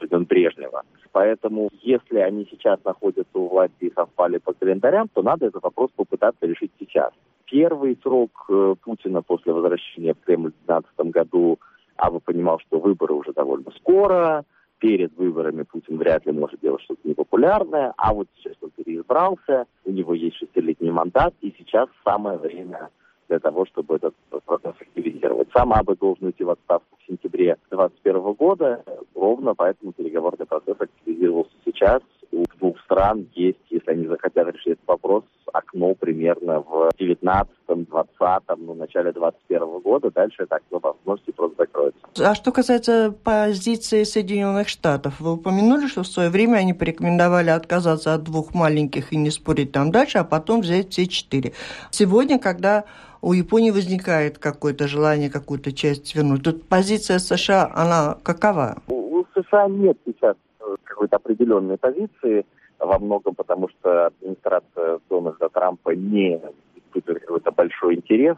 времен 0.00 0.24
Брежнева. 0.24 0.82
Поэтому, 1.12 1.70
если 1.82 2.18
они 2.18 2.46
сейчас 2.50 2.78
находятся 2.84 3.38
у 3.38 3.48
власти 3.48 3.84
и 3.84 3.92
совпали 3.92 4.38
по 4.38 4.52
календарям, 4.52 5.08
то 5.12 5.22
надо 5.22 5.46
этот 5.46 5.62
вопрос 5.62 5.90
попытаться 5.96 6.46
решить 6.46 6.72
сейчас. 6.78 7.12
Первый 7.46 7.98
срок 8.02 8.30
э, 8.48 8.74
Путина 8.82 9.22
после 9.22 9.52
возвращения 9.52 10.14
в 10.14 10.20
Кремль 10.20 10.50
в 10.50 10.66
2012 10.66 11.14
году 11.14 11.58
Аба 11.96 12.20
понимал, 12.20 12.58
что 12.60 12.78
выборы 12.78 13.14
уже 13.14 13.32
довольно 13.32 13.70
скоро, 13.78 14.44
перед 14.78 15.16
выборами 15.16 15.62
Путин 15.62 15.96
вряд 15.96 16.26
ли 16.26 16.32
может 16.32 16.60
делать 16.60 16.82
что-то 16.82 17.08
непопулярное, 17.08 17.94
а 17.96 18.12
вот 18.12 18.28
сейчас 18.36 18.54
он 18.60 18.70
переизбрался, 18.70 19.66
у 19.84 19.90
него 19.90 20.14
есть 20.14 20.36
шестилетний 20.36 20.90
мандат, 20.90 21.34
и 21.40 21.54
сейчас 21.56 21.88
самое 22.04 22.38
время 22.38 22.90
для 23.28 23.38
того, 23.38 23.66
чтобы 23.66 23.96
этот 23.96 24.14
процесс 24.44 24.74
активизировать. 24.80 25.48
Сам 25.52 25.72
Аба 25.72 25.96
должен 25.96 26.26
уйти 26.26 26.44
в 26.44 26.50
отставку 26.50 26.95
сентябре 27.36 27.56
2021 27.70 28.32
года, 28.34 28.84
ровно 29.14 29.54
поэтому 29.54 29.92
переговорный 29.92 30.46
процесс 30.46 30.76
активизировался 30.78 31.52
сейчас. 31.64 32.02
У 32.32 32.44
двух 32.58 32.80
стран 32.80 33.28
есть, 33.34 33.58
если 33.70 33.90
они 33.92 34.06
захотят 34.06 34.48
решить 34.52 34.72
этот 34.72 34.86
вопрос, 34.86 35.24
окно 35.52 35.94
примерно 35.94 36.60
в 36.60 36.90
19-м, 36.98 37.86
20-м, 37.90 38.66
ну, 38.66 38.74
начале 38.74 39.12
21 39.12 39.80
года. 39.80 40.10
Дальше 40.10 40.42
это 40.42 40.56
окно 40.56 40.80
возможности 40.80 41.30
просто 41.30 41.56
закроется. 41.58 41.98
А 42.18 42.34
что 42.34 42.50
касается 42.50 43.14
позиции 43.24 44.02
Соединенных 44.02 44.68
Штатов, 44.68 45.20
вы 45.20 45.34
упомянули, 45.34 45.86
что 45.86 46.02
в 46.02 46.06
свое 46.06 46.30
время 46.30 46.56
они 46.56 46.74
порекомендовали 46.74 47.50
отказаться 47.50 48.12
от 48.14 48.24
двух 48.24 48.54
маленьких 48.54 49.12
и 49.12 49.16
не 49.16 49.30
спорить 49.30 49.72
там 49.72 49.92
дальше, 49.92 50.18
а 50.18 50.24
потом 50.24 50.62
взять 50.62 50.90
все 50.90 51.06
четыре. 51.06 51.52
Сегодня, 51.90 52.38
когда 52.38 52.84
у 53.26 53.32
Японии 53.32 53.72
возникает 53.72 54.38
какое-то 54.38 54.86
желание 54.86 55.28
какую-то 55.28 55.72
часть 55.72 56.14
вернуть. 56.14 56.44
Тут 56.44 56.68
позиция 56.68 57.18
США, 57.18 57.72
она 57.74 58.16
какова? 58.22 58.76
У 58.86 59.24
США 59.34 59.66
нет 59.66 59.98
сейчас 60.06 60.36
э, 60.60 60.76
какой-то 60.84 61.16
определенной 61.16 61.76
позиции 61.76 62.46
во 62.78 63.00
многом 63.00 63.34
потому, 63.34 63.68
что 63.68 64.06
администрация 64.06 65.00
Дональда 65.10 65.48
Трампа 65.48 65.90
не 65.90 66.40
испытывает 66.76 67.22
какой-то 67.22 67.50
большой 67.50 67.96
интерес 67.96 68.36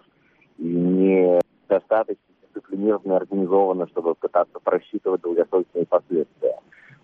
и 0.57 0.65
не 0.65 1.39
достаточно 1.69 2.23
дисциплинированно 2.55 3.19
организована, 3.19 3.89
чтобы 3.89 4.15
пытаться 4.15 4.59
просчитывать 4.59 5.21
долгосрочные 5.21 5.85
последствия. 5.85 6.57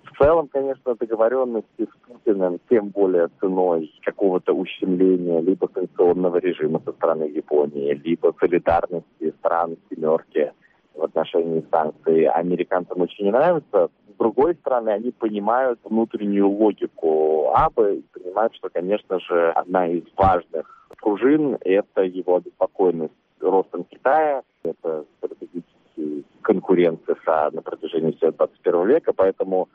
В 0.04 0.16
целом, 0.16 0.48
конечно, 0.48 0.94
договоренности 0.94 1.82
с 1.82 2.03
Путиным, 2.24 2.58
тем 2.68 2.88
более 2.88 3.28
ценой 3.40 3.92
какого-то 4.02 4.52
ущемления 4.52 5.40
либо 5.40 5.68
санкционного 5.72 6.38
режима 6.38 6.80
со 6.84 6.92
стороны 6.92 7.24
Японии, 7.24 7.94
либо 8.04 8.34
солидарности 8.40 9.34
стран 9.38 9.76
семерки 9.90 10.52
в 10.94 11.02
отношении 11.02 11.64
санкций, 11.70 12.26
американцам 12.26 13.00
очень 13.00 13.24
не 13.26 13.30
нравится. 13.30 13.88
С 14.08 14.18
другой 14.18 14.54
стороны, 14.54 14.90
они 14.90 15.10
понимают 15.10 15.80
внутреннюю 15.84 16.48
логику 16.48 17.50
АБы 17.54 17.96
и 17.96 18.18
понимают, 18.18 18.54
что, 18.54 18.68
конечно 18.70 19.18
же, 19.20 19.50
одна 19.50 19.88
из 19.88 20.04
важных 20.16 20.88
пружин– 21.00 21.58
это 21.60 22.02
его 22.02 22.36
обеспокоенность 22.36 23.12
ростом 23.40 23.84
Китая, 23.84 24.42
это 24.62 25.04
стратегический 25.18 26.24
конкурент 26.42 27.00
на 27.26 27.62
протяжении 27.62 28.12
всего 28.12 28.30
21 28.32 28.86
века, 28.86 29.12
поэтому 29.12 29.68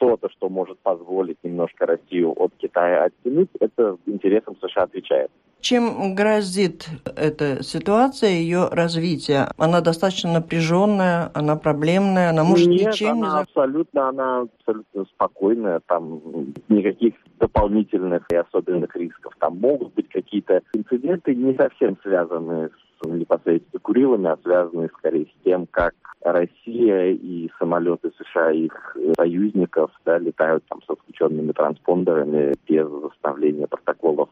что-то, 0.00 0.30
что 0.30 0.48
может 0.48 0.78
позволить 0.78 1.36
немножко 1.42 1.86
Россию 1.86 2.32
от 2.36 2.52
Китая 2.56 3.04
оттянуть, 3.04 3.50
это 3.60 3.98
интересам 4.06 4.56
США 4.60 4.84
отвечает. 4.84 5.30
Чем 5.60 6.14
грозит 6.14 6.88
эта 7.16 7.62
ситуация, 7.62 8.30
ее 8.30 8.68
развитие? 8.70 9.48
Она 9.58 9.82
достаточно 9.82 10.32
напряженная, 10.32 11.30
она 11.34 11.56
проблемная, 11.56 12.30
она 12.30 12.44
может 12.44 12.66
Нет, 12.66 12.88
ничем 12.88 13.22
она 13.22 13.34
не... 13.34 13.40
абсолютно, 13.42 14.08
она 14.08 14.40
абсолютно 14.40 15.04
спокойная, 15.04 15.80
там 15.86 16.22
никаких 16.70 17.12
дополнительных 17.38 18.26
и 18.30 18.36
особенных 18.36 18.96
рисков. 18.96 19.34
Там 19.38 19.58
могут 19.58 19.92
быть 19.92 20.08
какие-то 20.08 20.62
инциденты, 20.72 21.34
не 21.34 21.54
совсем 21.54 21.98
связанные 22.02 22.68
с 22.68 22.89
непосредственно 23.08 23.80
Курилами, 23.80 24.28
а 24.28 24.38
связанные 24.42 24.88
скорее 24.98 25.26
с 25.26 25.44
тем, 25.44 25.66
как 25.70 25.94
Россия 26.22 27.12
и 27.12 27.50
самолеты 27.58 28.10
США 28.18 28.52
и 28.52 28.66
их 28.66 28.96
союзников 29.16 29.90
да, 30.04 30.18
летают 30.18 30.64
там 30.68 30.80
со 30.86 30.94
включенными 30.94 31.52
транспондерами 31.52 32.54
без 32.68 32.86
восстановления 32.86 33.66
протоколов 33.66 34.28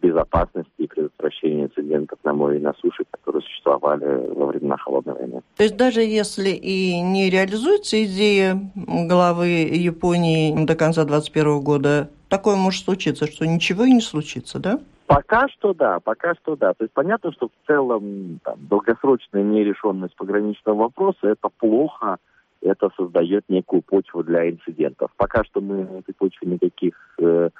безопасности 0.00 0.70
и 0.78 0.86
предотвращения 0.86 1.64
инцидентов 1.64 2.18
на 2.24 2.32
море 2.32 2.58
и 2.58 2.62
на 2.62 2.72
суше, 2.74 3.04
которые 3.10 3.42
существовали 3.42 4.32
во 4.34 4.46
времена 4.46 4.76
Холодной 4.78 5.14
войны. 5.14 5.42
То 5.56 5.62
есть 5.62 5.76
даже 5.76 6.00
если 6.00 6.50
и 6.50 7.00
не 7.00 7.30
реализуется 7.30 8.02
идея 8.04 8.58
главы 8.74 9.48
Японии 9.48 10.64
до 10.64 10.74
конца 10.74 11.04
2021 11.04 11.60
года, 11.60 12.10
такое 12.28 12.56
может 12.56 12.84
случиться, 12.84 13.26
что 13.26 13.46
ничего 13.46 13.84
и 13.84 13.92
не 13.92 14.00
случится, 14.00 14.58
да? 14.58 14.80
Пока 15.10 15.48
что 15.48 15.74
да, 15.74 15.98
пока 15.98 16.36
что 16.36 16.54
да. 16.54 16.72
То 16.72 16.84
есть 16.84 16.94
понятно, 16.94 17.32
что 17.32 17.48
в 17.48 17.66
целом 17.66 18.38
там, 18.44 18.54
долгосрочная 18.68 19.42
нерешенность 19.42 20.14
пограничного 20.14 20.84
вопроса 20.84 21.26
это 21.26 21.48
плохо, 21.48 22.18
это 22.60 22.90
создает 22.96 23.42
некую 23.48 23.82
почву 23.82 24.22
для 24.22 24.48
инцидентов. 24.48 25.10
Пока 25.16 25.42
что 25.42 25.60
мы 25.60 25.82
на 25.82 25.98
этой 25.98 26.14
почве 26.14 26.46
никаких 26.48 26.94
э, 27.18 27.50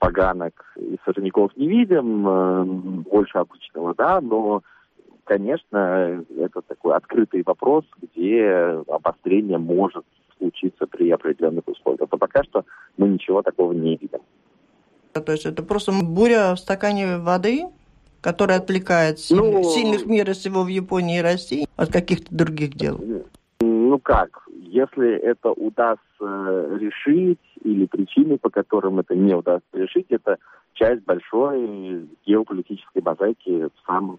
поганок 0.00 0.64
и 0.74 0.98
сорняков 1.04 1.56
не 1.56 1.68
видим, 1.68 2.26
э, 2.26 2.64
больше 3.08 3.38
обычного, 3.38 3.94
да, 3.94 4.20
но, 4.20 4.64
конечно, 5.22 6.24
это 6.36 6.60
такой 6.62 6.96
открытый 6.96 7.44
вопрос, 7.46 7.84
где 8.02 8.82
обострение 8.88 9.58
может 9.58 10.04
случиться 10.38 10.88
при 10.88 11.12
определенных 11.12 11.68
условиях. 11.68 12.08
Но 12.10 12.18
пока 12.18 12.42
что 12.42 12.64
мы 12.96 13.06
ничего 13.06 13.42
такого 13.42 13.70
не 13.70 13.96
видим. 13.96 14.22
То 15.20 15.32
есть 15.32 15.46
это 15.46 15.62
просто 15.62 15.92
буря 15.92 16.54
в 16.54 16.58
стакане 16.58 17.18
воды, 17.18 17.64
которая 18.20 18.58
отвлекает 18.58 19.18
сильных, 19.18 19.52
ну, 19.52 19.62
сильных 19.64 20.06
мира 20.06 20.32
всего 20.32 20.62
в 20.62 20.68
Японии 20.68 21.18
и 21.18 21.22
России 21.22 21.66
от 21.76 21.92
каких-то 21.92 22.34
других 22.34 22.74
дел? 22.74 23.00
Ну 23.60 23.98
как, 23.98 24.46
если 24.52 25.16
это 25.16 25.52
удастся 25.52 26.00
решить, 26.20 27.40
или 27.62 27.86
причины, 27.86 28.38
по 28.38 28.50
которым 28.50 28.98
это 28.98 29.14
не 29.14 29.34
удастся 29.34 29.76
решить, 29.76 30.06
это 30.10 30.38
часть 30.74 31.04
большой 31.04 32.08
геополитической 32.26 33.02
мозаики 33.02 33.64
в 33.64 33.86
самом 33.86 34.18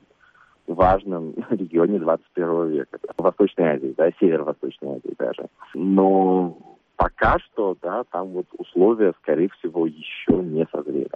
важном 0.67 1.33
регионе 1.49 1.99
21 1.99 2.69
века. 2.69 2.99
Восточной 3.17 3.75
Азии, 3.75 3.93
да, 3.97 4.09
Северо-Восточной 4.19 4.97
Азии 4.97 5.15
даже. 5.17 5.47
Но 5.73 6.76
пока 6.97 7.39
что, 7.39 7.77
да, 7.81 8.03
там 8.11 8.27
вот 8.29 8.47
условия, 8.57 9.13
скорее 9.21 9.49
всего, 9.59 9.85
еще 9.85 10.33
не 10.33 10.67
созрели. 10.71 11.09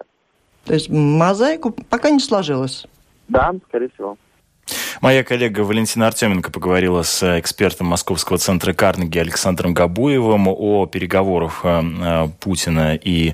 То 0.64 0.74
есть 0.74 0.90
мозаику 0.90 1.76
пока 1.90 2.12
не 2.12 2.20
сложилось? 2.20 2.86
Да, 3.28 3.54
скорее 3.68 3.90
всего. 3.90 4.18
Моя 5.00 5.24
коллега 5.24 5.62
Валентина 5.62 6.08
Артеменко 6.08 6.52
поговорила 6.52 7.04
с 7.04 7.40
экспертом 7.40 7.88
Московского 7.88 8.38
центра 8.38 8.74
Карнеги 8.74 9.18
Александром 9.20 9.74
Габуевым 9.74 10.48
о 10.50 10.86
переговорах 10.86 11.62
э, 11.64 11.82
э, 11.82 12.28
Путина 12.40 12.96
и 12.96 13.34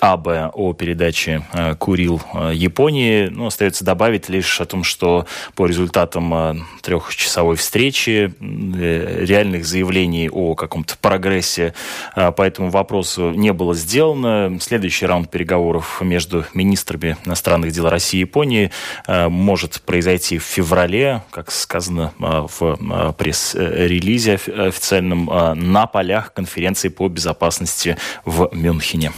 АБ 0.00 0.52
о 0.54 0.72
передаче 0.72 1.42
э, 1.52 1.74
Курил 1.74 2.22
Японии. 2.52 3.28
Ну, 3.28 3.46
остается 3.46 3.84
добавить 3.84 4.28
лишь 4.28 4.60
о 4.60 4.64
том, 4.64 4.82
что 4.82 5.26
по 5.54 5.66
результатам 5.66 6.66
трехчасовой 6.80 7.56
встречи 7.56 8.32
реальных 8.40 9.66
заявлений 9.66 10.30
о 10.30 10.54
каком-то 10.54 10.96
прогрессе 10.98 11.74
по 12.14 12.42
этому 12.42 12.70
вопросу 12.70 13.30
не 13.30 13.52
было 13.52 13.74
сделано. 13.74 14.58
Следующий 14.60 15.06
раунд 15.06 15.30
переговоров 15.30 16.00
между 16.00 16.44
министрами 16.54 17.16
иностранных 17.24 17.72
дел 17.72 17.88
России 17.88 18.18
и 18.18 18.20
Японии 18.20 18.70
может 19.06 19.82
произойти 19.82 20.38
в 20.38 20.44
феврале 20.44 20.93
как 21.30 21.50
сказано 21.50 22.12
а, 22.20 22.46
в 22.46 22.62
а, 22.62 23.12
пресс-релизе 23.12 24.34
официальном, 24.34 25.28
а, 25.30 25.54
на 25.54 25.86
полях 25.86 26.32
конференции 26.32 26.88
по 26.88 27.08
безопасности 27.08 27.96
в 28.24 28.50
Мюнхене. 28.52 29.12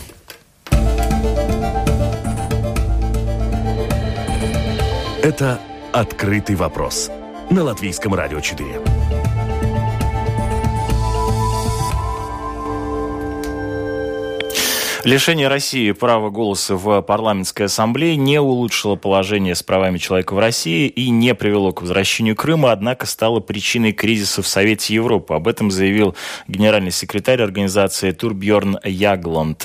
Это 5.23 5.61
«Открытый 5.93 6.57
вопрос» 6.57 7.11
на 7.51 7.65
Латвийском 7.65 8.15
радио 8.15 8.41
4. 8.41 8.96
Лишение 15.07 15.47
России 15.47 15.93
права 15.93 16.31
голоса 16.31 16.75
в 16.75 17.01
парламентской 17.01 17.67
ассамблее 17.67 18.17
не 18.17 18.41
улучшило 18.41 18.97
положение 18.97 19.55
с 19.55 19.63
правами 19.63 19.99
человека 19.99 20.35
в 20.35 20.41
России 20.41 20.89
и 20.89 21.11
не 21.11 21.33
привело 21.37 21.71
к 21.71 21.81
возвращению 21.83 22.35
Крыма, 22.35 22.73
однако 22.73 23.07
стало 23.07 23.39
причиной 23.39 23.93
кризиса 23.93 24.43
в 24.43 24.49
Совете 24.49 24.95
Европы. 24.95 25.35
Об 25.35 25.47
этом 25.47 25.71
заявил 25.71 26.17
генеральный 26.49 26.91
секретарь 26.91 27.41
организации 27.41 28.11
Турбьорн 28.11 28.81
Ягланд. 28.83 29.65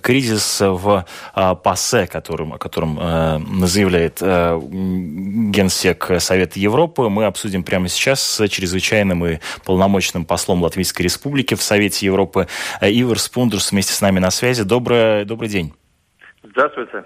Кризис 0.00 0.60
в 0.60 1.04
а, 1.34 1.54
ПАСЕ, 1.56 2.06
которым, 2.06 2.52
о 2.52 2.58
котором 2.58 3.00
э, 3.00 3.40
заявляет 3.66 4.18
э, 4.20 4.60
генсек 4.62 6.08
Совета 6.20 6.60
Европы, 6.60 7.08
мы 7.08 7.24
обсудим 7.24 7.64
прямо 7.64 7.88
сейчас 7.88 8.22
с 8.22 8.46
чрезвычайным 8.46 9.26
и 9.26 9.38
полномочным 9.64 10.24
послом 10.24 10.62
Латвийской 10.62 11.02
Республики 11.02 11.54
в 11.54 11.62
Совете 11.64 12.06
Европы 12.06 12.46
Ивар 12.80 13.18
Спундерс 13.18 13.72
вместе 13.72 13.92
с 13.92 14.00
нами 14.00 14.20
на 14.20 14.30
связи. 14.30 14.67
Добрый, 14.68 15.24
добрый 15.24 15.48
день. 15.48 15.72
Здравствуйте. 16.42 17.04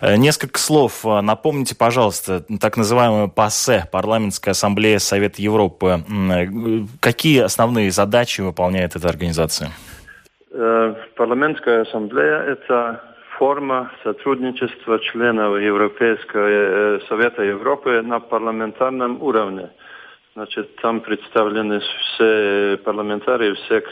Э, 0.00 0.16
несколько 0.16 0.58
слов. 0.58 1.04
Э, 1.04 1.20
напомните, 1.20 1.76
пожалуйста, 1.76 2.42
так 2.58 2.78
называемая 2.78 3.28
ПАСЕ, 3.28 3.84
Парламентская 3.92 4.52
ассамблея 4.52 4.98
Совета 4.98 5.42
Европы. 5.42 5.86
Э, 5.88 6.46
какие 7.00 7.40
основные 7.42 7.90
задачи 7.90 8.40
выполняет 8.40 8.96
эта 8.96 9.08
организация? 9.08 9.68
Парламентская 11.16 11.82
ассамблея– 11.82 12.38
это 12.54 13.02
форма 13.38 13.90
сотрудничества 14.04 14.98
членов 15.00 15.58
Европейского 15.58 17.00
Совета 17.08 17.42
Европы 17.42 18.02
на 18.02 18.20
парламентарном 18.20 19.22
уровне. 19.22 19.70
Значит, 20.34 20.76
там 20.76 21.00
представлены 21.00 21.80
все 21.80 22.78
парламентарии 22.84 23.52
всех 23.54 23.84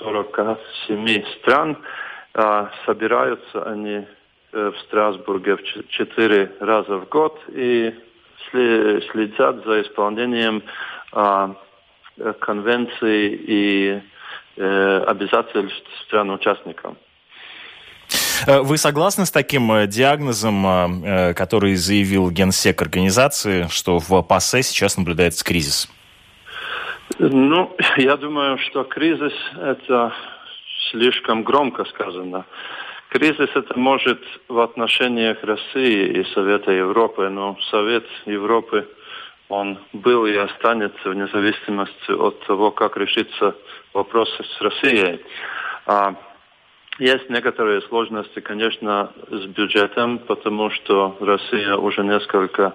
47 0.00 1.24
стран– 1.40 1.78
а 2.38 2.70
собираются 2.86 3.64
они 3.64 4.06
э, 4.52 4.70
в 4.70 4.78
Страсбурге 4.86 5.56
в 5.56 5.88
четыре 5.88 6.52
раза 6.60 6.98
в 6.98 7.08
год 7.08 7.36
и 7.48 7.92
следят 8.50 9.64
за 9.66 9.82
исполнением 9.82 10.62
а, 11.12 11.54
конвенций 12.38 13.34
и 13.34 14.00
э, 14.56 15.04
обязательств 15.06 15.86
стран-участников. 16.06 16.96
Э, 18.46 18.60
вы 18.60 18.78
согласны 18.78 19.26
с 19.26 19.30
таким 19.30 19.86
диагнозом, 19.88 21.34
который 21.34 21.74
заявил 21.74 22.30
генсек 22.30 22.80
организации, 22.80 23.66
что 23.68 23.98
в 23.98 24.22
ПАСЕ 24.22 24.62
сейчас 24.62 24.96
наблюдается 24.96 25.44
кризис? 25.44 25.90
Ну, 27.18 27.76
я 27.96 28.16
думаю, 28.16 28.58
что 28.58 28.84
кризис– 28.84 29.32
это 29.60 30.14
слишком 30.90 31.42
громко 31.42 31.84
сказано. 31.84 32.44
Кризис 33.10 33.48
это 33.54 33.78
может 33.78 34.20
в 34.48 34.58
отношениях 34.60 35.42
России 35.42 36.20
и 36.20 36.24
Совета 36.34 36.72
Европы, 36.72 37.28
но 37.28 37.56
Совет 37.70 38.04
Европы 38.26 38.86
он 39.48 39.78
был 39.94 40.26
и 40.26 40.36
останется 40.36 41.08
вне 41.08 41.26
зависимости 41.28 42.10
от 42.10 42.38
того, 42.40 42.70
как 42.70 42.96
решится 42.98 43.56
вопрос 43.94 44.28
с 44.28 44.60
Россией. 44.60 45.24
А 45.86 46.14
есть 46.98 47.30
некоторые 47.30 47.80
сложности, 47.82 48.40
конечно, 48.40 49.10
с 49.30 49.46
бюджетом, 49.46 50.18
потому 50.18 50.70
что 50.70 51.16
Россия 51.20 51.76
уже 51.76 52.04
несколько, 52.04 52.74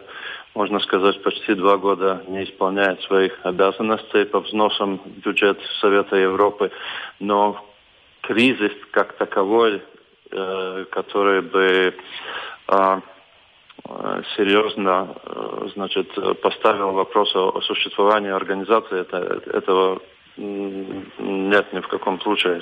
можно 0.56 0.80
сказать, 0.80 1.21
почти 1.21 1.54
два 1.54 1.78
года 1.78 2.23
не 2.28 2.45
исполняет 2.45 3.02
своих 3.02 3.38
обязанностей 3.43 4.26
по 4.26 4.39
взносам 4.39 4.97
в 4.97 5.19
бюджет 5.19 5.60
Совета 5.80 6.15
Европы. 6.15 6.71
Но 7.19 7.63
кризис 8.24 8.72
как 8.92 9.14
таковой, 9.18 9.82
э, 10.32 10.86
который 10.92 11.42
бы 11.42 11.94
э, 12.68 13.02
серьезно 14.36 15.16
э, 15.26 15.68
значит, 15.76 16.08
поставил 16.42 16.92
вопрос 16.92 17.36
о, 17.36 17.62
существовании 17.62 18.32
организации, 18.32 19.02
это, 19.02 19.18
этого 19.52 20.02
нет 20.38 21.74
ни 21.74 21.80
в 21.80 21.88
каком 21.88 22.20
случае. 22.22 22.62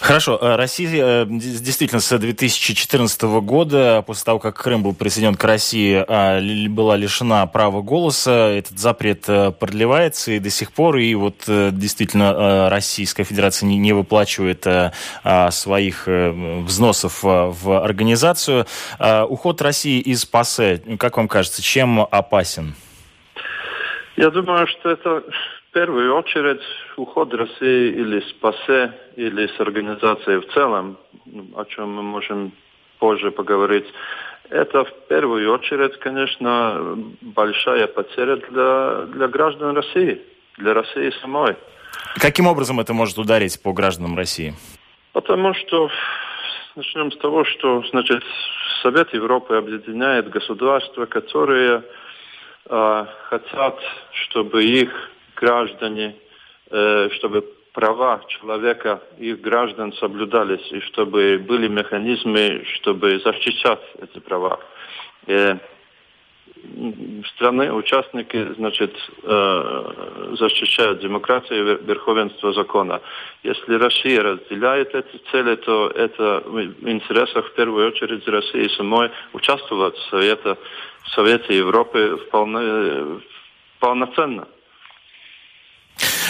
Хорошо. 0.00 0.38
Э, 0.40 0.56
Россия 0.56 1.24
э, 1.24 1.26
действительно 1.28 2.00
с 2.00 2.16
2014 2.16 3.22
года, 3.22 4.04
после 4.06 4.24
того, 4.24 4.38
как 4.38 4.56
Крым 4.56 4.82
был 4.82 4.94
присоединен 4.94 5.34
к 5.34 5.44
России, 5.44 6.04
а, 6.06 6.40
была 6.68 6.96
лишена 6.96 7.46
права 7.46 7.82
голоса. 7.82 8.50
Этот 8.50 8.78
запрет 8.78 9.24
э, 9.28 9.52
продлевается 9.52 10.32
и 10.32 10.38
до 10.38 10.50
сих 10.50 10.72
пор. 10.72 10.98
И 10.98 11.14
вот 11.14 11.44
действительно 11.46 12.70
Российская 12.70 13.24
Федерация 13.24 13.66
не 13.66 13.92
выплачивает 13.92 14.66
а, 14.66 15.50
своих 15.50 16.06
взносов 16.06 17.22
в 17.22 17.82
организацию. 17.82 18.66
Уход 18.98 19.62
России 19.62 20.00
из 20.00 20.24
ПАСЕ, 20.24 20.82
как 20.98 21.16
вам 21.16 21.28
кажется, 21.28 21.62
чем 21.62 22.00
опасен? 22.00 22.74
Я 24.16 24.30
думаю, 24.30 24.66
что 24.66 24.90
это 24.90 25.22
первую 25.76 26.16
очередь 26.16 26.62
уход 26.96 27.34
России 27.34 27.90
или 27.90 28.20
с 28.20 28.32
ПАСЕ, 28.40 28.94
или 29.16 29.46
с 29.46 29.60
организацией 29.60 30.38
в 30.38 30.46
целом, 30.54 30.96
о 31.54 31.66
чем 31.66 31.96
мы 31.96 32.02
можем 32.02 32.52
позже 32.98 33.30
поговорить, 33.30 33.84
это 34.48 34.84
в 34.84 34.92
первую 35.10 35.52
очередь, 35.52 35.98
конечно, 35.98 36.96
большая 37.20 37.88
потеря 37.88 38.36
для, 38.36 39.02
для 39.14 39.28
граждан 39.28 39.76
России, 39.76 40.22
для 40.56 40.72
России 40.72 41.12
самой. 41.20 41.56
Каким 42.22 42.46
образом 42.46 42.80
это 42.80 42.94
может 42.94 43.18
ударить 43.18 43.62
по 43.62 43.74
гражданам 43.74 44.16
России? 44.16 44.54
Потому 45.12 45.52
что 45.52 45.90
начнем 46.74 47.12
с 47.12 47.18
того, 47.18 47.44
что 47.44 47.82
значит, 47.90 48.22
Совет 48.82 49.12
Европы 49.12 49.56
объединяет 49.56 50.30
государства, 50.30 51.04
которые 51.04 51.82
э, 52.64 53.06
хотят, 53.28 53.78
чтобы 54.12 54.64
их 54.64 54.90
граждане, 55.36 56.16
э, 56.70 57.08
чтобы 57.16 57.42
права 57.72 58.22
человека, 58.28 59.02
их 59.18 59.40
граждан 59.42 59.92
соблюдались, 59.94 60.66
и 60.72 60.80
чтобы 60.80 61.38
были 61.38 61.68
механизмы, 61.68 62.64
чтобы 62.74 63.20
защищать 63.20 63.82
эти 64.02 64.18
права. 64.18 64.58
Э, 65.26 65.58
страны, 67.34 67.72
участники, 67.72 68.54
значит, 68.54 68.94
э, 69.22 70.34
защищают 70.38 71.00
демократию 71.00 71.58
и 71.58 71.84
верховенство 71.84 72.52
закона. 72.52 73.00
Если 73.42 73.74
Россия 73.74 74.22
разделяет 74.22 74.94
эти 74.94 75.20
цели, 75.30 75.56
то 75.56 75.88
это 75.88 76.42
в 76.46 76.88
интересах 76.88 77.46
в 77.46 77.52
первую 77.54 77.88
очередь 77.88 78.26
России 78.26 78.68
самой 78.76 79.10
участвовать 79.32 79.96
в 79.96 80.10
Совете, 80.10 80.56
в 81.02 81.08
Совете 81.10 81.56
Европы 81.56 82.18
вполне, 82.26 83.20
полноценно. 83.80 84.48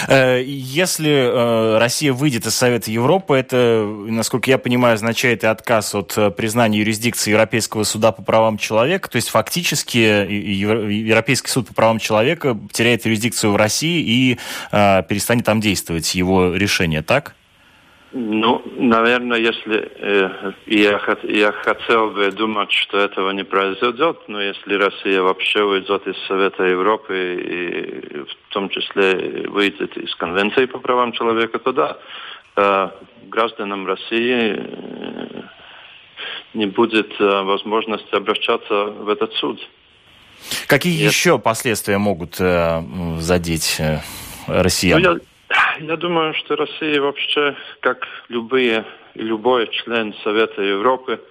Э, 0.07 0.41
если 0.43 1.11
э, 1.11 1.77
Россия 1.77 2.13
выйдет 2.13 2.45
из 2.45 2.55
Совета 2.55 2.91
Европы, 2.91 3.35
это, 3.35 3.85
насколько 4.07 4.49
я 4.49 4.57
понимаю, 4.57 4.95
означает 4.95 5.43
и 5.43 5.47
отказ 5.47 5.95
от 5.95 6.17
э, 6.17 6.31
признания 6.31 6.79
юрисдикции 6.79 7.31
Европейского 7.31 7.83
суда 7.83 8.11
по 8.11 8.21
правам 8.21 8.57
человека. 8.57 9.09
То 9.09 9.15
есть 9.15 9.29
фактически 9.29 9.97
Европейский 9.97 11.49
суд 11.49 11.67
по 11.67 11.73
правам 11.73 11.99
человека 11.99 12.57
теряет 12.71 13.05
юрисдикцию 13.05 13.53
в 13.53 13.55
России 13.55 14.01
и 14.01 14.39
перестанет 14.71 15.45
там 15.45 15.61
действовать 15.61 16.13
его 16.15 16.53
решение, 16.53 17.01
так? 17.01 17.36
Ну, 18.13 18.61
наверное, 18.77 19.37
если 19.37 19.91
э, 19.95 20.53
я, 20.67 21.01
я 21.23 21.51
хотел 21.51 22.11
бы 22.11 22.31
думать, 22.31 22.71
что 22.71 22.97
этого 22.97 23.31
не 23.31 23.43
произойдет, 23.43 24.19
но 24.27 24.41
если 24.41 24.75
Россия 24.75 25.21
вообще 25.21 25.61
уйдет 25.61 26.07
из 26.07 26.15
Совета 26.27 26.63
Европы 26.63 27.35
и 27.35 28.19
в 28.19 28.53
том 28.53 28.69
числе 28.69 29.49
выйдет 29.49 29.97
из 29.97 30.15
Конвенции 30.15 30.65
по 30.67 30.79
правам 30.79 31.11
человека, 31.11 31.59
то 31.59 31.73
да, 31.73 31.97
э, 32.55 32.89
гражданам 33.27 33.85
России 33.85 34.55
э, 34.55 35.41
не 36.53 36.65
будет 36.67 37.11
э, 37.19 37.41
возможности 37.43 38.15
обращаться 38.15 38.85
в 38.85 39.09
этот 39.09 39.33
суд. 39.33 39.59
Какие 40.67 41.01
Нет. 41.01 41.11
еще 41.11 41.39
последствия 41.39 41.97
могут 41.97 42.39
э, 42.39 42.81
задеть 43.19 43.77
э, 43.79 43.99
россиян? 44.47 45.01
Ну, 45.01 45.13
я 45.13 45.19
я 45.79 45.95
думаю, 45.97 46.33
что 46.33 46.55
Россия 46.55 47.01
вообще, 47.01 47.55
как 47.79 48.05
любые, 48.29 48.85
любой 49.15 49.67
член 49.67 50.13
Совета 50.23 50.61
Европы, 50.61 51.21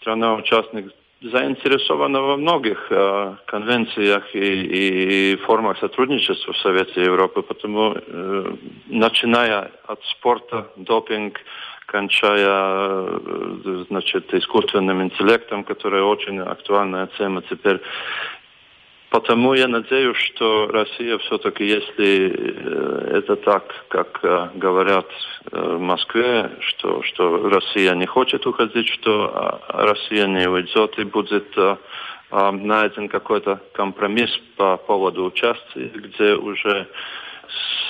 страна-участник, 0.00 0.92
заинтересована 1.22 2.20
во 2.20 2.36
многих 2.36 2.86
э, 2.90 3.36
конвенциях 3.46 4.34
и, 4.34 5.32
и 5.32 5.36
формах 5.36 5.78
сотрудничества 5.78 6.52
в 6.52 6.58
Совете 6.58 7.02
Европы, 7.02 7.40
потому 7.42 7.94
э, 7.96 8.56
начиная 8.88 9.70
от 9.86 10.04
спорта, 10.04 10.68
допинг, 10.76 11.40
кончая 11.86 12.46
э, 12.46 13.84
значит, 13.88 14.34
искусственным 14.34 15.02
интеллектом, 15.02 15.64
которая 15.64 16.02
очень 16.02 16.40
актуальная 16.40 17.08
тема 17.16 17.40
теперь, 17.42 17.80
Потому 19.14 19.54
я 19.54 19.68
надеюсь, 19.68 20.16
что 20.16 20.66
Россия 20.66 21.18
все-таки, 21.18 21.64
если 21.64 22.34
э, 22.34 23.18
это 23.18 23.36
так, 23.36 23.62
как 23.86 24.18
э, 24.24 24.48
говорят 24.56 25.06
э, 25.52 25.76
в 25.76 25.78
Москве, 25.78 26.50
что, 26.58 27.00
что 27.04 27.48
Россия 27.48 27.94
не 27.94 28.06
хочет 28.06 28.44
уходить, 28.44 28.88
что 28.88 29.60
Россия 29.68 30.26
не 30.26 30.48
уйдет 30.48 30.98
и 30.98 31.04
будет 31.04 31.46
найден 32.32 33.08
какой-то 33.08 33.60
компромисс 33.72 34.36
по 34.56 34.76
поводу 34.78 35.26
участия, 35.26 35.92
где 35.94 36.34
уже 36.34 36.88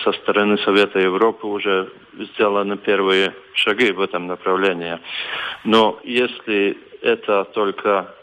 со 0.02 0.12
стороны 0.12 0.58
Совета 0.58 0.98
Европы 0.98 1.46
уже 1.46 1.90
сделаны 2.12 2.76
первые 2.76 3.32
шаги 3.54 3.92
в 3.92 4.02
этом 4.02 4.26
направлении. 4.26 4.98
Но 5.64 5.98
если 6.04 6.76
это 7.00 7.44
только 7.44 8.14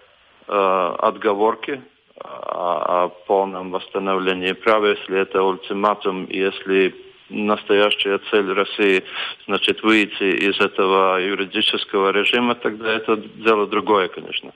э, 0.47 0.95
отговорки, 0.99 1.81
о, 2.23 3.05
о 3.05 3.09
полном 3.09 3.71
восстановлении 3.71 4.53
прав, 4.53 4.83
если 4.83 5.19
это 5.19 5.43
ультиматум, 5.43 6.27
если 6.29 6.93
настоящая 7.29 8.19
цель 8.29 8.51
России, 8.51 9.03
значит, 9.47 9.83
выйти 9.83 10.49
из 10.49 10.59
этого 10.59 11.17
юридического 11.19 12.11
режима, 12.11 12.55
тогда 12.55 12.93
это 12.93 13.15
дело 13.17 13.67
другое, 13.67 14.07
конечно. 14.09 14.51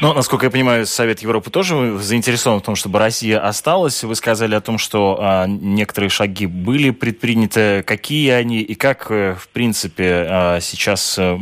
Ну, 0.00 0.12
насколько 0.12 0.46
я 0.46 0.50
понимаю, 0.50 0.86
Совет 0.86 1.20
Европы 1.20 1.50
тоже 1.50 1.98
заинтересован 1.98 2.60
в 2.60 2.62
том, 2.62 2.76
чтобы 2.76 2.98
Россия 2.98 3.44
осталась. 3.44 4.04
Вы 4.04 4.14
сказали 4.14 4.54
о 4.54 4.60
том, 4.60 4.78
что 4.78 5.18
а, 5.20 5.46
некоторые 5.46 6.10
шаги 6.10 6.46
были 6.46 6.90
предприняты. 6.90 7.82
Какие 7.82 8.30
они 8.30 8.60
и 8.60 8.74
как, 8.74 9.10
э, 9.10 9.34
в 9.34 9.48
принципе, 9.48 10.26
а, 10.28 10.60
сейчас 10.60 11.16
а, 11.18 11.38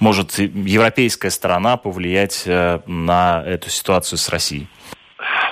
может 0.00 0.38
европейская 0.38 1.30
сторона 1.30 1.76
повлиять 1.76 2.44
а, 2.46 2.82
на 2.86 3.42
эту 3.44 3.70
ситуацию 3.70 4.18
с 4.18 4.28
Россией? 4.28 4.68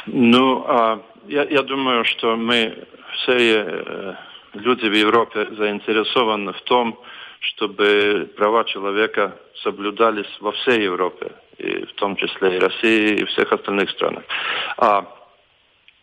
Ну, 0.07 0.65
а, 0.67 1.01
я, 1.29 1.45
я 1.45 1.63
думаю, 1.63 2.05
что 2.05 2.37
мы 2.37 2.87
все 3.15 4.17
люди 4.55 4.87
в 4.87 4.95
Европе 4.95 5.49
заинтересованы 5.57 6.53
в 6.53 6.61
том, 6.63 6.99
чтобы 7.41 8.31
права 8.37 8.65
человека 8.65 9.37
соблюдались 9.63 10.29
во 10.41 10.53
всей 10.53 10.83
Европе 10.83 11.33
и 11.59 11.85
в 11.85 11.93
том 11.95 12.17
числе 12.17 12.57
и 12.57 12.61
России, 12.61 13.15
и 13.17 13.25
всех 13.25 13.53
остальных 13.53 13.91
странах. 13.91 14.25
А, 14.77 15.07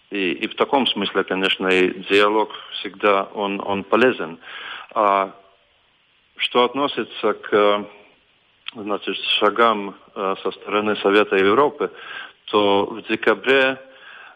и, 0.09 0.31
и 0.31 0.47
в 0.47 0.55
таком 0.55 0.87
смысле, 0.87 1.23
конечно, 1.23 1.67
и 1.67 1.89
диалог 2.09 2.51
всегда 2.79 3.23
он, 3.33 3.61
он 3.65 3.83
полезен. 3.83 4.39
А, 4.93 5.31
что 6.37 6.65
относится 6.65 7.33
к 7.33 7.85
значит, 8.75 9.15
шагам 9.39 9.95
а, 10.15 10.35
со 10.43 10.51
стороны 10.51 10.95
Совета 10.97 11.35
Европы, 11.35 11.91
то 12.45 12.85
в 12.85 13.01
декабре 13.07 13.79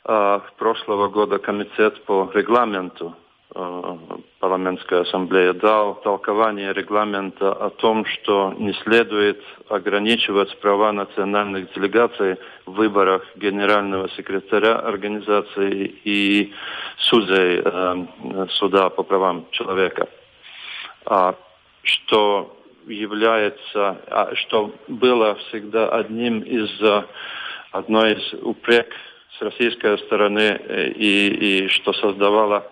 а, 0.04 0.40
прошлого 0.58 1.10
года 1.10 1.40
комитет 1.40 2.04
по 2.06 2.32
регламенту 2.34 3.16
Э, 3.16 3.25
парламентская 4.40 5.02
ассамблея 5.02 5.54
дал 5.54 5.96
толкование 6.02 6.74
регламента 6.74 7.54
о 7.54 7.70
том, 7.70 8.06
что 8.06 8.54
не 8.58 8.74
следует 8.84 9.42
ограничивать 9.70 10.58
права 10.60 10.92
национальных 10.92 11.74
делегаций 11.74 12.36
в 12.66 12.74
выборах 12.74 13.24
генерального 13.38 14.10
секретаря 14.10 14.76
организации 14.76 15.96
и 16.04 16.54
судей 16.98 17.62
э, 17.64 18.48
суда 18.50 18.90
по 18.90 19.04
правам 19.04 19.46
человека, 19.52 20.10
а, 21.06 21.36
что 21.84 22.58
является, 22.88 24.02
а, 24.08 24.36
что 24.36 24.76
было 24.88 25.36
всегда 25.36 25.90
одним 25.90 26.42
из 26.42 26.70
одной 27.72 28.14
из 28.14 28.34
упрек 28.42 28.94
с 29.38 29.42
российской 29.42 29.98
стороны 30.00 30.60
э, 30.60 30.92
и, 30.92 31.66
и 31.66 31.68
что 31.68 31.94
создавало 31.94 32.72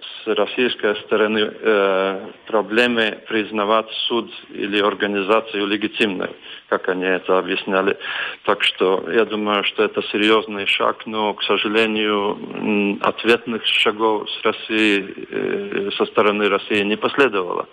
с 0.00 0.26
российской 0.26 0.96
стороны 1.02 1.38
э, 1.38 2.30
проблемы 2.46 3.22
признавать 3.28 3.90
суд 4.08 4.30
или 4.50 4.80
организацию 4.80 5.66
легитимной, 5.66 6.30
как 6.68 6.88
они 6.88 7.04
это 7.04 7.38
объясняли. 7.38 7.98
Так 8.44 8.62
что 8.62 9.10
я 9.10 9.24
думаю, 9.24 9.64
что 9.64 9.84
это 9.84 10.02
серьезный 10.12 10.66
шаг, 10.66 11.06
но, 11.06 11.34
к 11.34 11.42
сожалению, 11.42 12.98
ответных 13.02 13.64
шагов 13.66 14.28
с 14.30 14.44
Россией, 14.44 15.14
э, 15.30 15.90
со 15.96 16.06
стороны 16.06 16.48
России 16.48 16.82
не 16.82 16.96
последовало. 16.96 17.66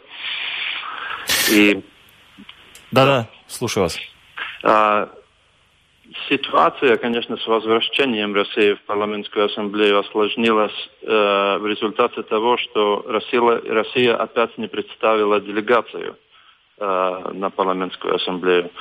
И... 1.51 1.81
Да-да, 2.91 3.27
слушаю 3.47 3.83
вас. 3.83 3.97
А, 4.63 5.09
Ситуация, 6.27 6.97
конечно, 6.97 7.37
с 7.37 7.47
возвращением 7.47 8.35
России 8.35 8.73
в 8.73 8.81
парламентскую 8.81 9.45
ассамблею 9.45 9.99
осложнилась 9.99 10.89
э, 11.03 11.57
в 11.57 11.65
результате 11.65 12.23
того, 12.23 12.57
что 12.57 13.05
Россия, 13.07 13.41
Россия 13.41 14.15
опять 14.17 14.57
не 14.57 14.67
представила 14.67 15.39
делегацию 15.39 16.17
э, 16.79 17.31
на 17.33 17.49
парламентскую 17.49 18.15
ассамблею. 18.15 18.71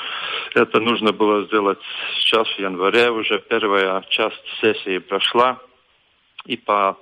Это 0.55 0.81
нужно 0.81 1.13
было 1.13 1.45
сделать 1.45 1.79
сейчас, 2.17 2.49
в 2.49 2.59
январе, 2.59 3.11
уже 3.11 3.39
первая 3.39 4.03
часть 4.09 4.43
сессии 4.61 4.99
прошла, 4.99 5.61
и 6.47 6.57
по 6.57 6.99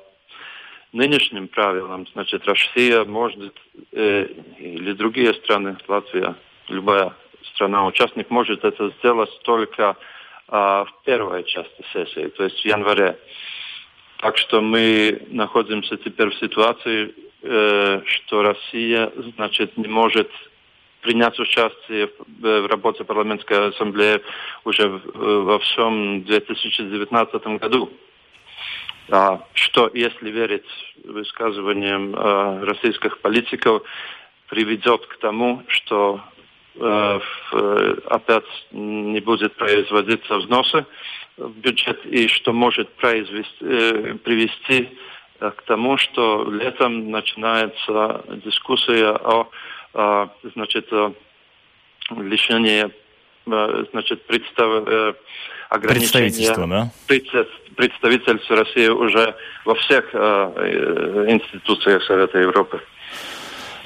нынешним 0.93 1.49
правилам, 1.49 2.07
значит, 2.13 2.47
Россия 2.47 3.05
может, 3.05 3.55
э, 3.93 4.27
или 4.59 4.93
другие 4.93 5.33
страны, 5.35 5.79
Латвия, 5.89 6.35
любая 6.69 7.15
страна-участник 7.55 8.29
может 8.29 8.63
это 8.65 8.91
сделать 8.99 9.31
только 9.43 9.97
в 10.49 10.89
первой 11.05 11.45
части 11.45 11.85
сессии, 11.93 12.29
то 12.29 12.45
есть 12.45 12.61
в 12.61 12.65
январе. 12.65 13.19
Так 14.19 14.37
что 14.37 14.61
мы 14.61 15.23
находимся 15.29 15.97
теперь 15.97 16.31
в 16.31 16.39
ситуации, 16.39 17.15
э, 17.43 18.01
что 18.05 18.43
Россия, 18.43 19.13
значит, 19.37 19.77
не 19.77 19.87
может 19.87 20.29
принять 21.03 21.39
участие 21.39 22.09
в, 22.27 22.63
в 22.63 22.67
работе 22.67 23.05
парламентской 23.05 23.69
ассамблеи 23.69 24.21
уже 24.65 24.89
в, 24.89 25.45
во 25.45 25.59
всем 25.61 26.25
2019 26.25 27.47
году. 27.61 27.91
А, 29.11 29.41
что, 29.55 29.89
если 29.95 30.31
верить 30.31 30.67
высказываниям 31.05 32.15
э, 32.15 32.65
российских 32.65 33.21
политиков, 33.21 33.83
приведет 34.49 35.07
к 35.07 35.19
тому, 35.19 35.63
что 35.69 36.21
Э, 36.21 36.38
э, 36.38 36.38
опять 36.81 38.45
не 38.73 39.21
будет 39.21 39.55
производиться 39.57 40.37
взносы 40.37 40.87
в 41.37 41.51
бюджет 41.51 42.05
и 42.07 42.29
что 42.29 42.53
может 42.53 42.89
произвести, 42.95 43.57
э, 43.61 44.15
привести 44.25 44.89
к 45.39 45.63
тому, 45.67 45.97
что 45.99 46.51
летом 46.51 47.11
начинается 47.13 48.25
дискуссия 48.45 49.11
о, 49.13 49.49
значит, 50.55 50.91
лишении 52.11 52.91
значит, 53.93 54.27
представ, 54.27 55.17
Представительство, 55.71 56.67
да? 56.67 56.91
Представительство 57.77 58.57
России 58.57 58.89
уже 58.89 59.37
во 59.65 59.77
всех 59.77 60.13
институциях 60.13 62.03
Совета 62.03 62.39
Европы. 62.39 62.81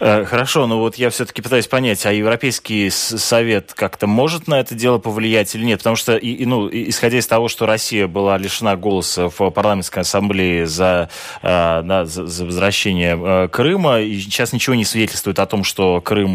Э, 0.05 0.25
хорошо, 0.25 0.67
но 0.67 0.81
вот 0.81 0.97
я 0.97 1.11
все-таки 1.11 1.43
пытаюсь 1.43 1.69
понять, 1.69 2.05
а 2.07 2.13
Европейский 2.13 2.91
совет 2.91 3.73
как-то 3.73 4.09
может 4.09 4.49
на 4.49 4.59
это 4.59 4.75
дело 4.75 4.99
повлиять 4.99 5.55
или 5.55 5.65
нет? 5.65 5.79
Потому 5.79 5.95
что, 5.95 6.17
и, 6.17 6.45
ну, 6.45 6.69
исходя 6.69 7.19
из 7.19 7.27
того, 7.29 7.47
что 7.47 7.67
Россия 7.67 8.09
была 8.09 8.37
лишена 8.37 8.75
голоса 8.75 9.29
в 9.29 9.51
парламентской 9.51 10.01
ассамблее 10.01 10.67
за, 10.67 11.09
э, 11.43 11.83
да, 11.85 12.05
за, 12.05 12.27
за 12.27 12.45
возвращение 12.45 13.17
э, 13.17 13.49
Крыма, 13.49 14.01
и 14.01 14.19
сейчас 14.19 14.53
ничего 14.53 14.75
не 14.75 14.85
свидетельствует 14.85 15.39
о 15.39 15.47
том, 15.47 15.63
что 15.63 16.01
Крым 16.01 16.33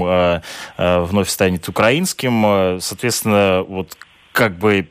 вновь 0.77 1.29
станет 1.29 1.67
украинским. 1.67 2.79
Соответственно, 2.79 3.65
вот 3.67 3.97
как 4.37 4.59
бы 4.59 4.87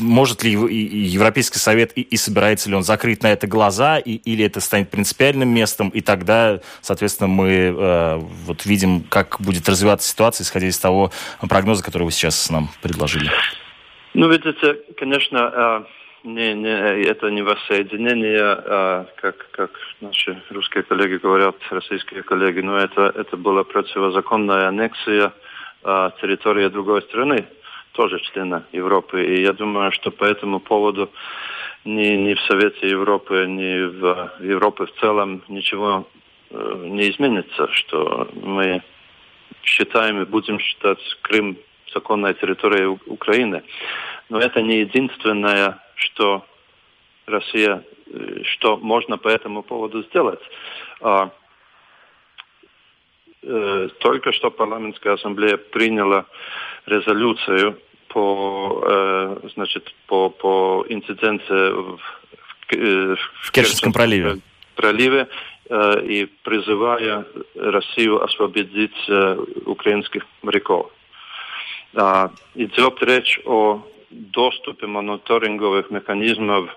может 0.00 0.42
ли 0.44 0.52
Европейский 0.52 1.58
Совет 1.58 1.92
и, 1.94 2.00
и 2.00 2.16
собирается 2.16 2.70
ли 2.70 2.74
он 2.74 2.82
закрыть 2.82 3.22
на 3.22 3.30
это 3.30 3.46
глаза, 3.46 3.98
и, 3.98 4.12
или 4.12 4.46
это 4.46 4.60
станет 4.60 4.90
принципиальным 4.90 5.50
местом, 5.50 5.90
и 5.90 6.00
тогда, 6.00 6.58
соответственно, 6.80 7.28
мы 7.28 7.50
э, 7.50 8.16
вот 8.16 8.64
видим, 8.64 9.02
как 9.10 9.36
будет 9.40 9.68
развиваться 9.68 10.08
ситуация, 10.08 10.44
исходя 10.44 10.68
из 10.68 10.78
того 10.78 11.10
прогноза, 11.50 11.84
который 11.84 12.04
вы 12.04 12.12
сейчас 12.12 12.48
нам 12.48 12.70
предложили. 12.80 13.30
Ну, 14.14 14.30
видите, 14.30 14.78
конечно, 14.96 15.38
э, 15.54 15.84
не, 16.24 16.54
не, 16.54 17.02
это 17.02 17.28
не 17.28 17.42
воссоединение, 17.42 18.56
э, 18.64 19.04
как, 19.16 19.50
как 19.50 19.70
наши 20.00 20.42
русские 20.48 20.84
коллеги 20.84 21.16
говорят, 21.16 21.56
российские 21.68 22.22
коллеги, 22.22 22.60
но 22.60 22.78
это, 22.78 23.12
это 23.14 23.36
была 23.36 23.64
противозаконная 23.64 24.68
аннексия 24.68 25.30
э, 25.84 26.10
территории 26.22 26.68
другой 26.68 27.02
страны 27.02 27.44
тоже 27.92 28.20
члена 28.20 28.66
Европы. 28.72 29.24
И 29.24 29.42
я 29.42 29.52
думаю, 29.52 29.92
что 29.92 30.10
по 30.10 30.24
этому 30.24 30.60
поводу 30.60 31.10
ни, 31.84 32.16
ни 32.16 32.34
в 32.34 32.40
Совете 32.42 32.88
Европы, 32.88 33.46
ни 33.48 33.84
в 33.84 34.32
Европе 34.40 34.86
в 34.86 34.92
целом 35.00 35.42
ничего 35.48 36.06
э, 36.50 36.84
не 36.88 37.10
изменится, 37.10 37.68
что 37.72 38.28
мы 38.34 38.82
считаем 39.62 40.22
и 40.22 40.26
будем 40.26 40.58
считать 40.58 41.00
Крым 41.22 41.56
законной 41.92 42.34
территорией 42.34 42.98
Украины. 43.06 43.62
Но 44.28 44.38
это 44.38 44.62
не 44.62 44.80
единственное, 44.80 45.78
что 45.94 46.44
Россия, 47.26 47.84
э, 48.06 48.42
что 48.44 48.76
можно 48.76 49.18
по 49.18 49.28
этому 49.28 49.62
поводу 49.62 50.02
сделать. 50.04 50.40
Э, 53.44 53.88
только 53.98 54.32
что 54.32 54.50
парламентская 54.50 55.14
ассамблея 55.14 55.56
приняла 55.56 56.26
резолюцию 56.86 57.78
по, 58.08 58.84
э, 58.86 59.48
значит, 59.54 59.92
по, 60.06 60.30
по 60.30 60.84
инциденции 60.88 61.72
в, 61.72 61.98
в, 61.98 62.72
э, 62.72 63.16
в 63.42 63.50
Керченском 63.50 63.92
проливе, 63.92 64.38
проливе 64.76 65.28
и 65.70 66.28
призывая 66.42 67.24
Россию 67.54 68.22
освободить 68.22 69.08
украинских 69.64 70.26
моряков. 70.42 70.90
А, 71.94 72.30
идет 72.54 73.02
речь 73.02 73.40
о 73.46 73.82
доступе 74.10 74.86
мониторинговых 74.86 75.90
механизмов 75.90 76.76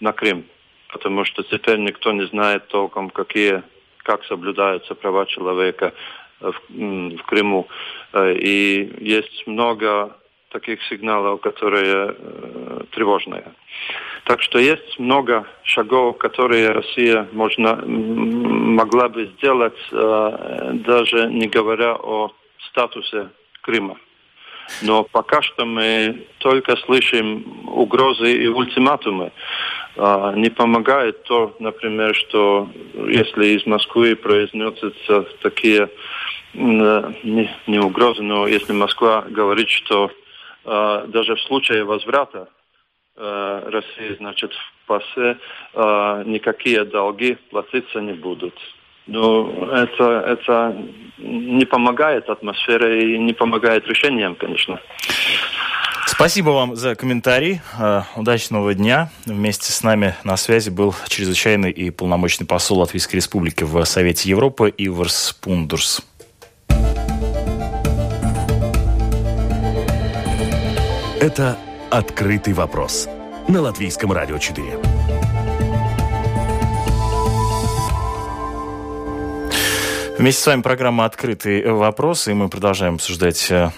на 0.00 0.12
Крым, 0.12 0.44
потому 0.88 1.24
что 1.24 1.42
теперь 1.42 1.78
никто 1.78 2.12
не 2.12 2.26
знает 2.26 2.68
толком, 2.68 3.10
какие, 3.10 3.62
как 4.08 4.24
соблюдаются 4.24 4.94
права 4.94 5.26
человека 5.26 5.92
в, 6.40 6.54
в 6.70 7.22
Крыму. 7.26 7.68
Э, 8.14 8.32
и 8.32 8.90
есть 9.00 9.46
много 9.46 10.16
таких 10.50 10.82
сигналов, 10.84 11.42
которые 11.42 12.14
э, 12.16 12.80
тревожные. 12.92 13.44
Так 14.24 14.40
что 14.40 14.58
есть 14.58 14.98
много 14.98 15.46
шагов, 15.62 16.16
которые 16.16 16.70
Россия 16.70 17.28
можно, 17.32 17.76
могла 17.84 19.10
бы 19.10 19.26
сделать, 19.36 19.78
э, 19.92 20.70
даже 20.86 21.26
не 21.26 21.48
говоря 21.48 21.94
о 21.96 22.32
статусе 22.70 23.28
Крыма. 23.60 23.98
Но 24.82 25.04
пока 25.04 25.42
что 25.42 25.66
мы 25.66 26.26
только 26.38 26.76
слышим 26.76 27.68
угрозы 27.68 28.32
и 28.44 28.46
ультиматумы. 28.46 29.32
Э, 29.98 30.32
не 30.36 30.48
помогает 30.48 31.24
то, 31.24 31.56
например, 31.58 32.14
что 32.14 32.68
если 32.94 33.46
из 33.46 33.66
Москвы 33.66 34.14
произносятся 34.14 35.22
такие 35.42 35.90
не, 36.54 37.50
не 37.66 37.78
угрозы, 37.78 38.22
но 38.22 38.46
если 38.46 38.72
Москва 38.72 39.24
говорит, 39.28 39.68
что 39.68 40.10
э, 40.64 41.04
даже 41.08 41.34
в 41.34 41.40
случае 41.40 41.84
возврата 41.84 42.48
э, 43.16 43.62
России, 43.66 44.16
значит, 44.18 44.52
в 44.52 44.86
ПАСЕ 44.86 45.36
э, 45.74 46.22
никакие 46.26 46.84
долги 46.84 47.36
платиться 47.50 48.00
не 48.00 48.12
будут. 48.12 48.54
Но 49.08 49.50
это, 49.72 50.04
это 50.26 50.76
не 51.18 51.64
помогает 51.64 52.28
атмосфере 52.28 53.14
и 53.14 53.18
не 53.18 53.32
помогает 53.32 53.88
решениям, 53.88 54.34
конечно. 54.34 54.78
Спасибо 56.18 56.50
вам 56.50 56.74
за 56.74 56.96
комментарий. 56.96 57.60
Удачного 58.16 58.74
дня. 58.74 59.08
Вместе 59.24 59.70
с 59.70 59.84
нами 59.84 60.16
на 60.24 60.36
связи 60.36 60.68
был 60.68 60.92
чрезвычайный 61.06 61.70
и 61.70 61.90
полномочный 61.90 62.44
посол 62.44 62.80
Латвийской 62.80 63.14
Республики 63.14 63.62
в 63.62 63.84
Совете 63.84 64.28
Европы 64.28 64.74
Иварс 64.76 65.36
Пундурс. 65.40 66.02
Это 71.20 71.56
«Открытый 71.88 72.52
вопрос» 72.52 73.08
на 73.46 73.60
Латвийском 73.60 74.10
радио 74.10 74.38
4. 74.38 74.97
Вместе 80.18 80.42
с 80.42 80.46
вами 80.48 80.62
программа 80.62 81.04
«Открытый 81.04 81.64
вопрос», 81.70 82.26
и 82.26 82.32
мы 82.32 82.48
продолжаем 82.48 82.96
обсуждать 82.96 83.46
э, 83.50 83.70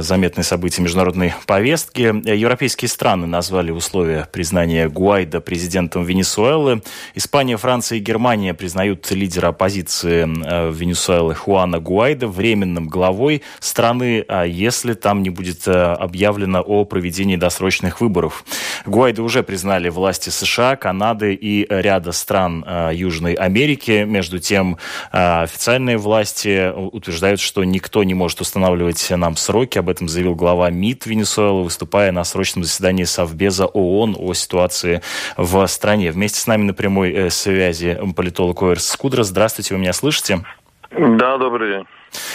заметные 0.00 0.44
события 0.44 0.80
международной 0.80 1.34
повестки. 1.44 2.02
Европейские 2.24 2.88
страны 2.88 3.26
назвали 3.26 3.72
условия 3.72 4.28
признания 4.30 4.88
Гуайда 4.88 5.40
президентом 5.40 6.04
Венесуэлы. 6.04 6.82
Испания, 7.16 7.56
Франция 7.56 7.98
и 7.98 8.00
Германия 8.00 8.54
признают 8.54 9.10
лидера 9.10 9.48
оппозиции 9.48 10.22
э, 10.22 10.70
Венесуэлы 10.72 11.34
Хуана 11.34 11.80
Гуайда 11.80 12.28
временным 12.28 12.86
главой 12.86 13.42
страны, 13.58 14.24
а 14.28 14.44
если 14.44 14.92
там 14.92 15.24
не 15.24 15.30
будет 15.30 15.66
э, 15.66 15.72
объявлено 15.72 16.60
о 16.60 16.84
проведении 16.84 17.34
досрочных 17.34 18.00
выборов. 18.00 18.44
Гуайда 18.86 19.24
уже 19.24 19.42
признали 19.42 19.88
власти 19.88 20.30
США, 20.30 20.76
Канады 20.76 21.34
и 21.34 21.66
ряда 21.68 22.12
стран 22.12 22.64
Южной 22.92 23.34
Америки. 23.34 24.04
Между 24.06 24.38
тем, 24.38 24.78
официально 25.10 25.87
Федеральные 25.88 26.04
власти 26.04 26.70
утверждают, 26.70 27.40
что 27.40 27.64
никто 27.64 28.04
не 28.04 28.12
может 28.12 28.42
устанавливать 28.42 29.08
нам 29.08 29.36
сроки. 29.36 29.78
Об 29.78 29.88
этом 29.88 30.06
заявил 30.06 30.34
глава 30.34 30.68
МИД 30.68 31.06
Венесуэлы, 31.06 31.64
выступая 31.64 32.12
на 32.12 32.24
срочном 32.24 32.64
заседании 32.64 33.04
Совбеза 33.04 33.64
ООН 33.64 34.14
о 34.18 34.34
ситуации 34.34 35.00
в 35.38 35.66
стране. 35.66 36.10
Вместе 36.10 36.40
с 36.40 36.46
нами 36.46 36.64
на 36.64 36.74
прямой 36.74 37.10
э, 37.12 37.30
связи 37.30 37.98
политолог 38.14 38.62
Оэрс 38.62 38.86
Скудра. 38.86 39.22
Здравствуйте, 39.22 39.74
вы 39.74 39.80
меня 39.80 39.94
слышите? 39.94 40.44
Да, 40.90 41.38
добрый 41.38 41.78
день. 41.78 41.86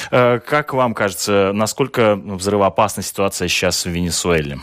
Э, 0.09 0.39
как 0.39 0.73
вам 0.73 0.95
кажется, 0.95 1.51
насколько 1.53 2.15
взрывоопасна 2.15 3.03
ситуация 3.03 3.49
сейчас 3.49 3.85
в 3.85 3.89
Венесуэле? 3.91 4.57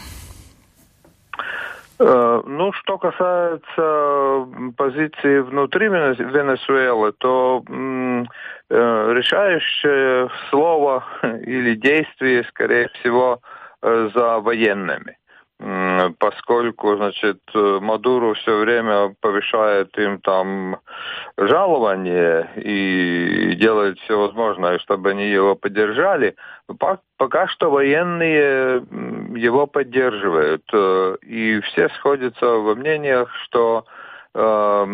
Э, 2.02 2.42
ну, 2.46 2.72
что 2.72 2.96
касается 2.96 4.48
позиции 4.74 5.40
внутри 5.40 5.88
Венесуэлы, 5.88 7.12
то 7.12 7.62
э, 7.68 7.72
решающее 9.12 10.30
слово 10.48 11.04
или 11.42 11.74
действие, 11.74 12.44
скорее 12.44 12.88
всего, 12.94 13.40
э, 13.82 14.08
за 14.14 14.40
военными 14.40 15.19
поскольку, 16.18 16.96
значит, 16.96 17.40
Мадуру 17.54 18.34
все 18.34 18.56
время 18.58 19.14
повышает 19.20 19.96
им 19.98 20.18
там 20.20 20.78
жалование 21.36 22.50
и 22.56 23.54
делает 23.56 23.98
все 24.00 24.18
возможное, 24.18 24.78
чтобы 24.78 25.10
они 25.10 25.28
его 25.28 25.54
поддержали, 25.56 26.34
пока 27.18 27.46
что 27.48 27.70
военные 27.70 28.82
его 29.36 29.66
поддерживают. 29.66 30.62
Э, 30.72 31.16
и 31.22 31.60
все 31.60 31.88
сходятся 31.90 32.46
во 32.46 32.74
мнениях, 32.74 33.30
что 33.44 33.84
э, 34.34 34.84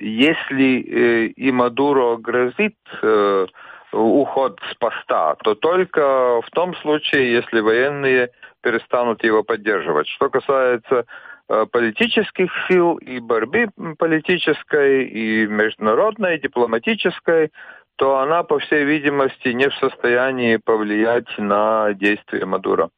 если 0.00 0.80
э, 0.80 1.26
и 1.26 1.52
Мадуро 1.52 2.16
грозит 2.16 2.76
э, 3.02 3.46
уход 3.92 4.58
с 4.70 4.74
поста, 4.74 5.36
то 5.44 5.54
только 5.54 6.40
в 6.42 6.50
том 6.50 6.74
случае, 6.76 7.32
если 7.32 7.60
военные 7.60 8.30
перестанут 8.64 9.22
его 9.22 9.42
поддерживать. 9.42 10.08
Что 10.08 10.30
касается 10.30 11.04
э, 11.48 11.66
политических 11.70 12.50
сил 12.66 12.96
и 12.96 13.20
борьбы 13.20 13.68
политической, 13.98 15.04
и 15.04 15.46
международной, 15.46 16.36
и 16.36 16.40
дипломатической, 16.40 17.52
то 17.96 18.18
она, 18.18 18.42
по 18.42 18.58
всей 18.58 18.84
видимости, 18.84 19.48
не 19.48 19.68
в 19.68 19.74
состоянии 19.74 20.56
повлиять 20.56 21.28
на 21.38 21.92
действия 21.92 22.46
Мадура. 22.46 22.88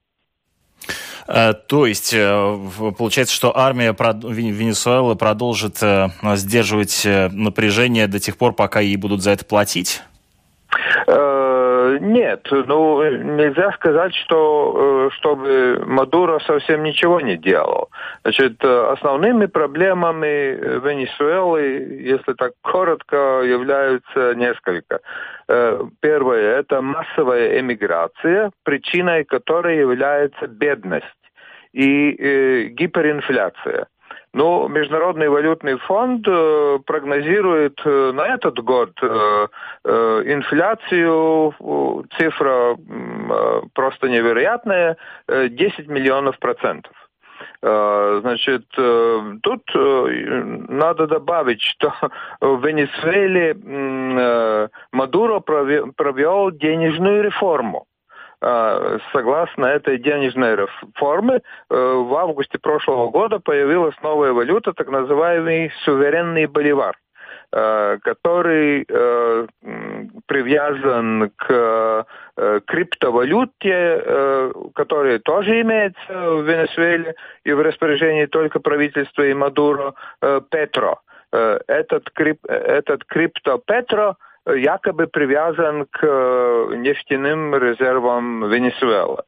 То 1.27 1.87
есть, 1.87 2.15
получается, 2.97 3.35
что 3.35 3.59
армия 3.59 3.93
Венесуэлы 3.93 5.17
продолжит 5.17 5.79
сдерживать 6.23 7.03
напряжение 7.33 8.07
до 8.07 8.21
тех 8.21 8.39
пор, 8.39 8.53
пока 8.53 8.79
ей 8.79 8.97
будут 8.97 9.23
за 9.23 9.33
это 9.33 9.45
платить? 9.45 10.03
Нет, 12.01 12.49
ну 12.51 13.03
нельзя 13.03 13.73
сказать, 13.73 14.15
что 14.15 15.09
э, 15.09 15.17
чтобы 15.17 15.83
Мадуро 15.87 16.39
совсем 16.41 16.83
ничего 16.83 17.21
не 17.21 17.37
делал. 17.37 17.91
Значит, 18.23 18.63
основными 18.65 19.47
проблемами 19.47 20.81
Венесуэлы, 20.81 22.01
если 22.01 22.33
так 22.35 22.53
коротко, 22.63 23.43
являются 23.43 24.35
несколько. 24.35 25.01
Э, 25.49 25.83
первое– 26.01 26.59
это 26.61 26.81
массовая 26.83 27.61
эмиграция, 27.61 28.51
причиной 28.65 29.25
которой 29.25 29.79
является 29.79 30.47
бедность 30.47 31.07
и 31.73 32.17
э, 32.19 32.65
гиперинфляция. 32.69 33.87
Ну, 34.33 34.69
Международный 34.69 35.29
валютный 35.29 35.79
фонд 35.79 36.27
э, 36.29 36.79
прогнозирует 36.85 37.81
э, 37.85 38.13
на 38.13 38.27
этот 38.35 38.59
год 38.63 38.91
э, 39.01 39.47
инфляцию, 39.85 41.55
цифра 42.19 42.77
просто 43.73 44.09
невероятная, 44.09 44.97
10 45.29 45.89
миллионов 45.89 46.39
процентов. 46.39 46.93
Значит, 47.63 48.67
тут 49.43 49.63
надо 49.75 51.07
добавить, 51.07 51.63
что 51.63 51.93
в 52.41 52.67
Венесуэле 52.67 53.55
Мадуро 54.93 55.41
провел 55.41 56.51
денежную 56.51 57.23
реформу. 57.23 57.87
А, 58.43 58.99
согласно 59.13 59.67
этой 59.67 59.99
денежной 59.99 60.57
реформе, 60.57 61.37
э, 61.37 61.41
в 61.75 62.15
августе 62.15 62.59
прошлого 62.59 63.09
года 63.11 63.39
появилась 63.39 63.95
новая 64.03 64.33
валюта, 64.33 64.73
так 64.75 64.89
называемый 64.89 65.73
суверенный 65.85 66.47
боливар 66.47 66.97
э, 67.53 67.99
который 68.03 68.85
э, 68.87 69.47
привязан 70.27 71.31
к 71.37 72.07
криптовалюте, 72.67 74.53
которая 74.75 75.19
тоже 75.21 75.63
имеется 75.63 76.13
в 76.13 76.43
Венесуэле 76.43 77.15
и 77.45 77.53
в 77.55 77.63
распоряжении 77.63 78.27
только 78.27 78.61
правительства 78.61 79.23
и 79.23 79.33
Мадуро, 79.33 79.95
Петро. 80.51 81.01
Этот, 81.33 82.11
крип, 82.11 82.45
этот 82.45 83.07
крипто 83.07 83.59
Петро 83.67 84.17
якобы 84.47 85.07
привязан 85.07 85.87
к 85.91 86.01
э, 86.03 86.75
нефтяным 86.77 87.55
резервам 87.57 88.49
Венесуэлы. 88.49 89.23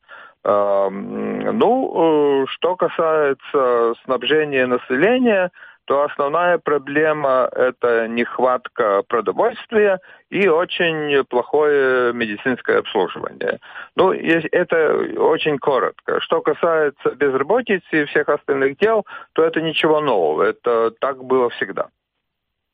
Ну, 0.45 2.43
э, 2.43 2.47
что 2.49 2.77
касается 2.77 3.95
снабжения 4.05 4.66
населения, 4.66 5.51
то 5.89 6.03
основная 6.03 6.59
проблема– 6.59 7.49
это 7.57 8.07
нехватка 8.09 9.03
продовольствия 9.09 10.01
и 10.29 10.47
очень 10.47 11.25
плохое 11.25 12.12
медицинское 12.12 12.79
обслуживание. 12.81 13.59
Ну, 13.97 14.12
это 14.12 14.99
очень 15.16 15.59
коротко. 15.59 16.21
Что 16.21 16.43
касается 16.43 17.11
безработицы 17.16 18.03
и 18.03 18.05
всех 18.05 18.29
остальных 18.29 18.77
дел, 18.77 19.07
то 19.33 19.43
это 19.43 19.62
ничего 19.62 20.01
нового. 20.01 20.43
Это 20.43 20.91
так 21.01 21.25
было 21.25 21.49
всегда. 21.51 21.89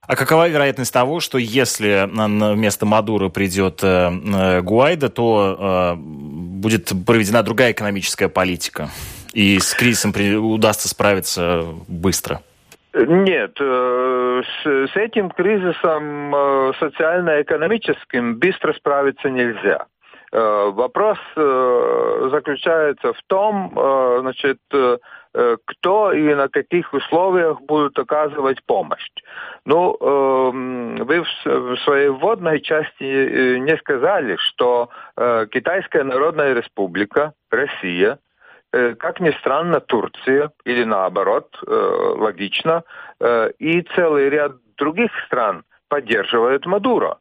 А 0.07 0.17
какова 0.17 0.49
вероятность 0.49 0.93
того, 0.93 1.21
что 1.21 1.39
если 1.39 2.09
вместо 2.55 2.85
Мадура 2.85 3.31
придет 3.31 3.83
э, 3.83 4.11
э, 4.11 4.61
Гуайда, 4.61 5.09
то 5.09 5.95
э, 5.95 5.97
будет 5.97 6.93
проведена 7.07 7.43
другая 7.43 7.73
экономическая 7.73 8.29
политика, 8.29 8.89
и 9.33 9.59
с 9.59 9.75
кризисом 9.75 10.13
удастся 10.45 10.89
справиться 10.89 11.65
быстро? 11.89 12.41
Нет, 12.95 13.57
с, 13.59 14.97
этим 14.97 15.31
кризисом 15.31 16.33
социально-экономическим 16.79 18.39
быстро 18.39 18.73
справиться 18.75 19.31
нельзя. 19.31 19.87
Вопрос 20.31 21.19
заключается 21.35 23.13
в 23.13 23.21
том, 23.27 23.73
значит, 24.21 24.59
кто 25.35 26.13
и 26.13 26.35
на 26.35 26.49
каких 26.49 26.93
условиях 26.95 27.61
будут 27.63 27.99
оказывать 27.99 28.65
помощь. 28.67 29.09
Ну, 29.65 29.97
вы 30.01 31.25
в 31.45 31.77
своей 31.85 32.09
вводной 32.09 32.61
части 32.61 33.03
э, 33.03 33.59
не 33.59 33.77
сказали, 33.79 34.37
что 34.37 34.91
э, 35.17 35.47
Китайская 35.51 36.05
Народная 36.05 36.55
Республика, 36.55 37.33
Россия, 37.51 38.19
как 38.73 39.21
ни 39.21 39.31
странно, 39.39 39.79
Турция, 39.79 40.51
или 40.65 40.83
наоборот, 40.83 41.57
логично, 41.65 42.83
и 43.61 43.83
целый 43.95 44.29
ряд 44.29 44.53
других 44.77 45.13
стран 45.27 45.63
поддерживают 45.89 46.67
Мадуро. 46.67 47.19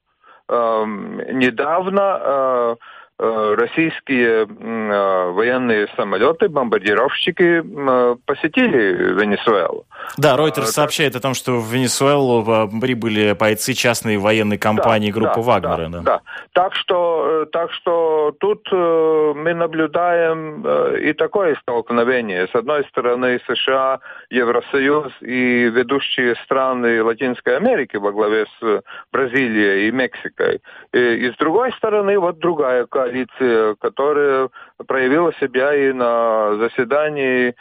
Эм, 0.50 1.18
недавно 1.38 2.20
Э, 2.22 2.76
российские 3.20 4.48
э, 4.48 5.32
военные 5.32 5.88
самолеты, 5.96 6.50
бомбардировщики 6.50 7.64
э, 7.64 8.16
посетили 8.26 9.14
Венесуэлу. 9.20 9.86
Да, 10.18 10.36
Reuters 10.36 10.66
сообщает 10.66 11.16
о 11.16 11.20
том, 11.20 11.34
что 11.34 11.60
в 11.60 11.72
Венесуэлу 11.72 12.70
прибыли 12.82 13.36
бойцы 13.40 13.74
частной 13.74 14.18
военной 14.18 14.58
компании 14.58 15.12
да, 15.12 15.20
группы 15.20 15.36
да, 15.36 15.42
Вагнера. 15.42 15.90
Да, 15.90 15.90
да. 15.90 16.02
да. 16.02 16.22
Так, 16.54 16.76
что, 16.76 17.46
так 17.52 17.72
что 17.72 18.36
тут 18.40 18.68
мы 18.72 19.54
наблюдаем 19.54 20.66
и 20.98 21.14
такое 21.14 21.56
столкновение. 21.62 22.48
С 22.48 22.56
одной 22.56 22.84
стороны 22.86 23.40
США, 23.48 24.00
Евросоюз 24.30 25.14
и 25.22 25.70
ведущие 25.70 26.36
страны 26.44 27.04
Латинской 27.04 27.58
Америки 27.58 27.98
во 27.98 28.12
главе 28.12 28.46
с 28.60 28.82
Бразилией 29.12 29.88
и 29.88 29.92
Мексикой. 29.92 30.62
И, 30.92 31.00
и 31.00 31.32
с 31.32 31.38
другой 31.38 31.72
стороны, 31.74 32.18
вот 32.20 32.40
другая 32.40 32.86
коалиция, 33.04 33.76
которая 33.76 34.50
проявила 34.88 35.34
себя 35.34 35.74
и 35.76 35.92
на 35.94 36.56
заседании 36.56 37.56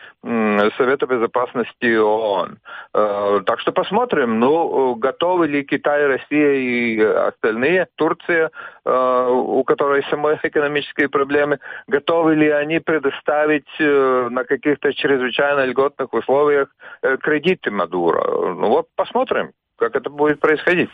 Совета 0.76 1.06
Безопасности 1.06 1.96
ООН. 1.96 2.58
Э, 2.94 3.40
так 3.44 3.60
что 3.60 3.72
посмотрим, 3.72 4.38
ну, 4.38 4.94
готовы 4.94 5.48
ли 5.48 5.64
Китай, 5.64 6.06
Россия 6.06 6.52
и 6.54 7.00
остальные, 7.00 7.86
Турция, 7.96 8.50
э, 8.84 9.28
у 9.30 9.64
которой 9.64 10.04
самой 10.10 10.38
экономические 10.42 11.08
проблемы, 11.08 11.58
готовы 11.88 12.34
ли 12.34 12.48
они 12.50 12.78
предоставить 12.80 13.68
э, 13.80 14.28
на 14.30 14.44
каких-то 14.44 14.92
чрезвычайно 14.92 15.64
льготных 15.64 16.12
условиях 16.12 16.68
кредиты 17.22 17.70
Мадуро. 17.70 18.54
Ну 18.54 18.68
вот 18.68 18.86
посмотрим 18.96 19.52
как 19.82 19.96
это 19.96 20.10
будет 20.10 20.38
происходить. 20.38 20.90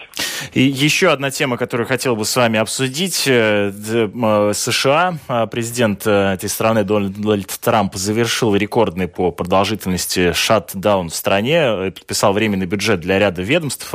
И 0.55 0.63
еще 0.63 1.11
одна 1.11 1.31
тема, 1.31 1.59
которую 1.59 1.87
хотел 1.87 2.17
бы 2.17 2.25
с 2.25 2.35
вами 2.35 2.59
обсудить. 2.59 3.25
Э, 3.27 3.71
э, 3.71 4.53
США, 4.55 5.19
э, 5.29 5.47
президент 5.51 6.07
этой 6.07 6.49
страны 6.49 6.85
Дональд 6.85 7.49
Трамп 7.61 7.95
завершил 7.97 8.57
рекордный 8.57 9.07
по 9.07 9.31
продолжительности 9.31 10.33
шатдаун 10.33 11.11
в 11.11 11.15
стране, 11.15 11.93
подписал 11.93 12.33
временный 12.33 12.65
бюджет 12.65 13.01
для 13.01 13.19
ряда 13.19 13.43
ведомств. 13.43 13.93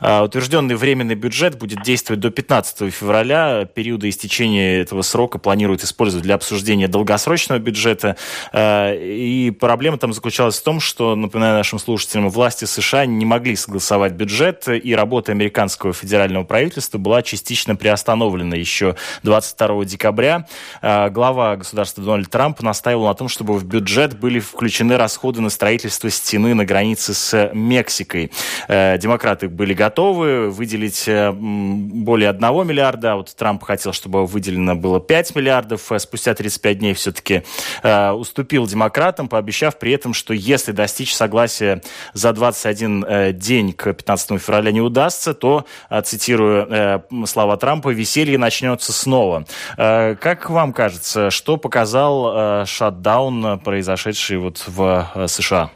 Утвержденный 0.00 0.76
временный 0.76 1.16
бюджет 1.16 1.58
будет 1.58 1.82
действовать 1.82 2.20
до 2.20 2.30
15 2.30 2.90
февраля. 2.90 3.66
Периоды 3.66 4.08
истечения 4.08 4.80
этого 4.80 5.02
срока 5.02 5.38
планируют 5.38 5.84
использовать 5.84 6.24
для 6.24 6.36
обсуждения 6.36 6.88
долгосрочного 6.88 7.58
бюджета. 7.58 8.16
И 8.54 9.54
проблема 9.60 9.98
там 9.98 10.12
заключалась 10.12 10.58
в 10.58 10.62
том, 10.62 10.80
что, 10.80 11.14
напоминаю 11.14 11.56
нашим 11.56 11.78
слушателям, 11.78 12.30
власти 12.30 12.64
США 12.64 13.04
не 13.06 13.24
могли 13.24 13.56
согласовать 13.56 14.13
бюджет, 14.14 14.68
и 14.68 14.94
работа 14.94 15.32
американского 15.32 15.92
федерального 15.92 16.44
правительства 16.44 16.98
была 16.98 17.22
частично 17.22 17.76
приостановлена 17.76 18.56
еще 18.56 18.96
22 19.22 19.84
декабря. 19.84 20.46
А, 20.80 21.10
глава 21.10 21.56
государства 21.56 22.02
Дональд 22.02 22.30
Трамп 22.30 22.60
настаивал 22.62 23.06
на 23.06 23.14
том, 23.14 23.28
чтобы 23.28 23.54
в 23.54 23.64
бюджет 23.64 24.18
были 24.18 24.40
включены 24.40 24.96
расходы 24.96 25.40
на 25.40 25.50
строительство 25.50 26.10
стены 26.10 26.54
на 26.54 26.64
границе 26.64 27.14
с 27.14 27.50
Мексикой. 27.52 28.30
Э, 28.68 28.98
демократы 28.98 29.48
были 29.48 29.74
готовы 29.74 30.50
выделить 30.50 31.08
э, 31.08 31.32
более 31.32 32.30
1 32.30 32.66
миллиарда, 32.66 33.12
а 33.12 33.16
вот 33.16 33.34
Трамп 33.34 33.62
хотел, 33.62 33.92
чтобы 33.92 34.26
выделено 34.26 34.74
было 34.74 35.00
5 35.00 35.36
миллиардов. 35.36 35.90
Э, 35.92 35.98
спустя 35.98 36.34
35 36.34 36.78
дней 36.78 36.94
все-таки 36.94 37.42
уступил 37.82 38.66
демократам, 38.66 39.28
пообещав 39.28 39.78
при 39.78 39.92
этом, 39.92 40.14
что 40.14 40.34
если 40.34 40.72
достичь 40.72 41.14
согласия 41.14 41.82
за 42.12 42.32
21 42.32 43.36
день 43.38 43.72
к 43.72 43.93
15 43.94 44.40
февраля 44.40 44.72
не 44.72 44.80
удастся, 44.80 45.34
то, 45.34 45.64
а, 45.88 46.02
цитирую 46.02 46.66
э, 46.70 47.00
слова 47.26 47.56
Трампа, 47.56 47.90
веселье 47.90 48.38
начнется 48.38 48.92
снова. 48.92 49.44
Э, 49.76 50.14
как 50.16 50.50
вам 50.50 50.72
кажется, 50.72 51.30
что 51.30 51.56
показал 51.56 52.62
э, 52.62 52.64
шатдаун, 52.66 53.60
произошедший 53.60 54.38
вот 54.38 54.64
в 54.66 55.26
США? 55.26 55.70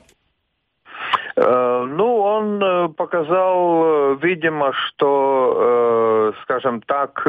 Ну, 1.36 2.16
он 2.18 2.92
показал, 2.94 4.16
видимо, 4.16 4.72
что, 4.72 6.32
скажем 6.42 6.82
так, 6.82 7.24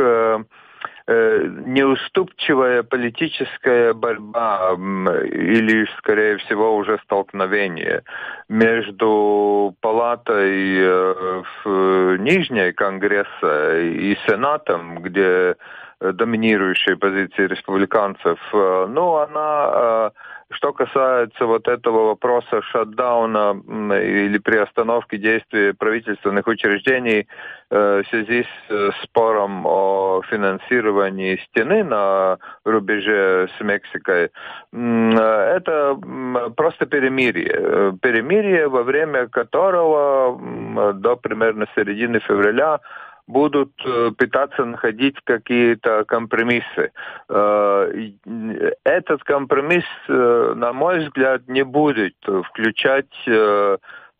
неуступчивая 1.65 2.83
политическая 2.83 3.93
борьба 3.93 4.73
или, 4.73 5.87
скорее 5.97 6.37
всего, 6.37 6.75
уже 6.75 6.99
столкновение 7.03 8.03
между 8.47 9.75
палатой 9.81 11.43
в 11.63 12.17
Нижней 12.17 12.73
Конгресса 12.73 13.79
и 13.79 14.15
Сенатом, 14.27 15.01
где 15.01 15.55
доминирующей 15.99 16.95
позиции 16.95 17.47
республиканцев, 17.47 18.39
ну, 18.53 19.15
она 19.17 20.11
что 20.51 20.73
касается 20.73 21.45
вот 21.45 21.67
этого 21.67 22.07
вопроса 22.07 22.61
шатдауна 22.71 23.61
или 23.95 24.37
приостановки 24.39 25.15
действий 25.17 25.73
правительственных 25.73 26.47
учреждений 26.47 27.27
э, 27.69 28.01
в 28.03 28.09
связи 28.09 28.43
с 28.43 28.71
э, 28.71 28.89
спором 29.03 29.65
о 29.65 30.21
финансировании 30.29 31.39
стены 31.49 31.83
на 31.83 32.37
рубеже 32.65 33.47
с 33.57 33.61
Мексикой, 33.61 34.31
это 34.71 35.97
просто 36.55 36.85
перемирие. 36.85 37.97
Перемирие, 38.01 38.67
во 38.67 38.83
время 38.83 39.27
которого 39.27 40.93
до 40.93 41.15
примерно 41.15 41.67
середины 41.75 42.19
февраля 42.19 42.79
будут 43.29 43.71
э, 43.85 44.11
пытаться 44.17 44.65
находить 44.65 45.15
какие-то 45.23 46.03
компромиссы. 46.05 46.91
Э, 47.29 47.91
этот 48.83 49.23
компромисс, 49.23 49.85
э, 50.07 50.53
на 50.55 50.73
мой 50.73 50.99
взгляд, 50.99 51.47
не 51.47 51.63
будет 51.63 52.15
включать 52.47 53.05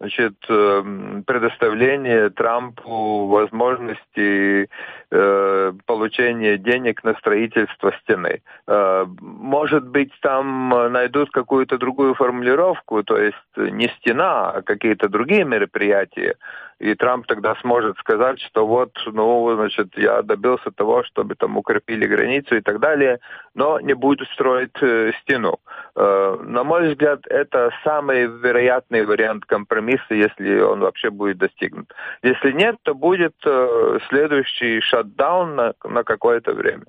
значит, 0.01 0.35
предоставление 0.47 2.29
Трампу 2.29 3.27
возможности 3.27 4.69
получения 5.09 6.57
денег 6.57 7.03
на 7.03 7.15
строительство 7.15 7.91
стены. 8.01 8.41
Может 8.65 9.85
быть, 9.89 10.13
там 10.21 10.69
найдут 10.69 11.31
какую-то 11.31 11.77
другую 11.77 12.13
формулировку, 12.13 13.03
то 13.03 13.17
есть 13.17 13.57
не 13.57 13.89
стена, 13.99 14.51
а 14.51 14.61
какие-то 14.61 15.09
другие 15.09 15.43
мероприятия, 15.43 16.35
и 16.79 16.95
Трамп 16.95 17.27
тогда 17.27 17.55
сможет 17.61 17.97
сказать, 17.97 18.39
что 18.39 18.65
вот, 18.65 18.91
ну, 19.05 19.53
значит, 19.55 19.97
я 19.97 20.21
добился 20.21 20.71
того, 20.71 21.03
чтобы 21.03 21.35
там 21.35 21.57
укрепили 21.57 22.07
границу 22.07 22.55
и 22.55 22.61
так 22.61 22.79
далее, 22.79 23.19
но 23.53 23.79
не 23.79 23.93
будет 23.93 24.27
строить 24.29 24.71
э, 24.81 25.11
стену. 25.21 25.59
Э, 25.95 26.37
на 26.41 26.63
мой 26.63 26.89
взгляд, 26.89 27.21
это 27.27 27.71
самый 27.83 28.27
вероятный 28.27 29.05
вариант 29.05 29.45
компромисса, 29.45 30.13
если 30.13 30.61
он 30.61 30.79
вообще 30.79 31.09
будет 31.09 31.37
достигнут. 31.37 31.93
Если 32.23 32.51
нет, 32.51 32.77
то 32.83 32.95
будет 32.95 33.35
э, 33.45 33.99
следующий 34.09 34.79
шатдаун 34.81 35.55
на, 35.55 35.73
на 35.83 36.03
какое-то 36.03 36.53
время. 36.53 36.85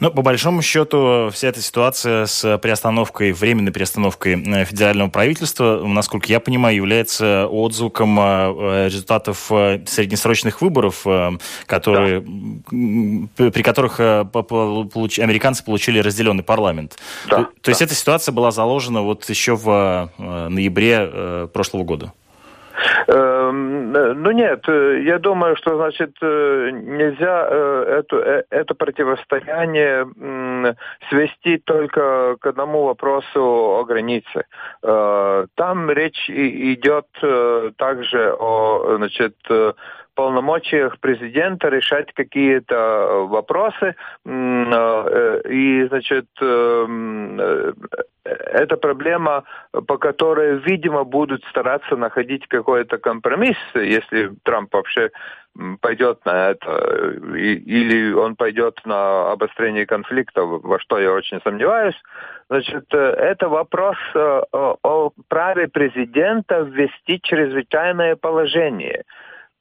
Ну, 0.00 0.10
по 0.10 0.22
большому 0.22 0.62
счету, 0.62 1.30
вся 1.32 1.48
эта 1.48 1.60
ситуация 1.62 2.26
с 2.26 2.58
приостановкой, 2.58 3.32
временной 3.32 3.72
приостановкой 3.72 4.42
э, 4.42 4.64
федерального 4.64 5.08
правительства, 5.08 5.82
насколько 5.84 6.26
я 6.28 6.40
понимаю, 6.40 6.76
является 6.76 7.46
отзвуком 7.46 8.18
э, 8.18 8.86
результатов 8.86 9.46
э, 9.50 9.84
среднесрочных 9.86 10.60
выборов, 10.60 11.04
которые, 11.66 12.20
да. 12.20 13.50
при 13.50 13.62
которых 13.62 14.00
американцы 14.00 15.64
получили 15.64 15.98
разделенный 15.98 16.44
парламент. 16.44 16.96
Да, 17.28 17.36
то, 17.36 17.42
да. 17.42 17.48
то 17.62 17.68
есть 17.70 17.82
эта 17.82 17.94
ситуация 17.94 18.32
была 18.32 18.50
заложена 18.50 19.02
вот 19.02 19.28
еще 19.28 19.56
в 19.56 20.10
ноябре 20.18 21.48
прошлого 21.52 21.84
года. 21.84 22.12
Эм, 23.08 23.92
ну 23.92 24.30
нет, 24.32 24.64
э, 24.68 25.00
я 25.02 25.18
думаю, 25.18 25.56
что 25.56 25.76
значит 25.76 26.16
э, 26.20 26.70
нельзя 26.72 27.48
э, 27.50 28.00
это, 28.00 28.44
это 28.50 28.74
противостояние 28.74 30.06
свести 31.08 31.58
только 31.58 32.36
к 32.40 32.46
одному 32.46 32.84
вопросу 32.84 33.40
о 33.40 33.84
границе. 33.84 34.44
Там 34.82 35.90
речь 35.90 36.28
идет 36.28 37.06
также 37.76 38.32
о 38.38 38.96
значит, 38.96 39.36
полномочиях 40.16 40.98
президента 40.98 41.68
решать 41.68 42.12
какие-то 42.12 42.74
э, 42.74 43.26
вопросы. 43.26 43.94
Э, 44.24 45.40
и, 45.48 45.86
значит, 45.88 46.26
э, 46.40 47.72
это 48.26 48.76
проблема, 48.76 49.44
по 49.86 49.98
которой, 49.98 50.58
видимо, 50.58 51.04
будут 51.04 51.44
стараться 51.44 51.96
находить 51.96 52.46
какой-то 52.48 52.98
компромисс, 52.98 53.56
если 53.74 54.32
Трамп 54.42 54.74
вообще 54.74 55.10
пойдет 55.80 56.24
на 56.26 56.50
это, 56.50 56.70
или 57.34 58.12
он 58.12 58.36
пойдет 58.36 58.78
на 58.84 59.32
обострение 59.32 59.86
конфликта, 59.86 60.42
во 60.42 60.78
что 60.78 60.98
я 60.98 61.12
очень 61.12 61.40
сомневаюсь. 61.42 61.96
Значит, 62.50 62.92
это 62.92 63.48
вопрос 63.48 63.96
о 64.14 65.10
праве 65.28 65.68
президента 65.68 66.60
ввести 66.60 67.20
чрезвычайное 67.22 68.16
положение 68.16 69.04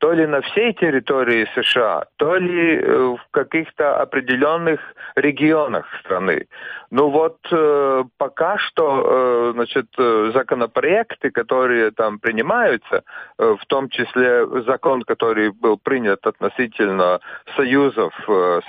то 0.06 0.14
ли 0.14 0.28
на 0.28 0.42
всей 0.42 0.72
территории 0.74 1.48
США, 1.56 2.04
то 2.18 2.36
ли 2.36 2.76
э, 2.78 3.16
в 3.16 3.32
каких-то 3.32 4.00
определенных 4.00 4.80
регионах 5.16 5.88
страны. 6.02 6.46
Ну 6.92 7.10
вот 7.10 7.40
э, 7.52 8.04
пока 8.20 8.60
что, 8.60 8.86
э, 9.04 9.52
значит, 9.56 9.88
законопроекты, 9.98 11.32
которые 11.32 11.90
там 11.90 12.20
принимаются, 12.20 13.02
в 13.40 13.66
том 13.68 13.90
числе 13.90 14.46
закон, 14.68 15.02
который 15.02 15.50
был 15.50 15.78
принят 15.78 16.28
относительно 16.28 17.20
союзов 17.56 18.14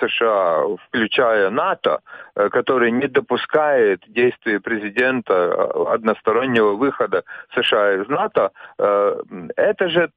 США, 0.01 0.63
включая 0.89 1.51
НАТО, 1.51 2.01
который 2.35 2.91
не 2.91 3.09
допускает 3.09 4.01
действия 4.09 4.59
президента 4.61 5.93
одностороннего 5.93 6.73
выхода 6.77 7.25
США 7.55 7.95
из 7.95 8.09
НАТО, 8.09 8.51
это 8.79 9.89
же 9.89 10.11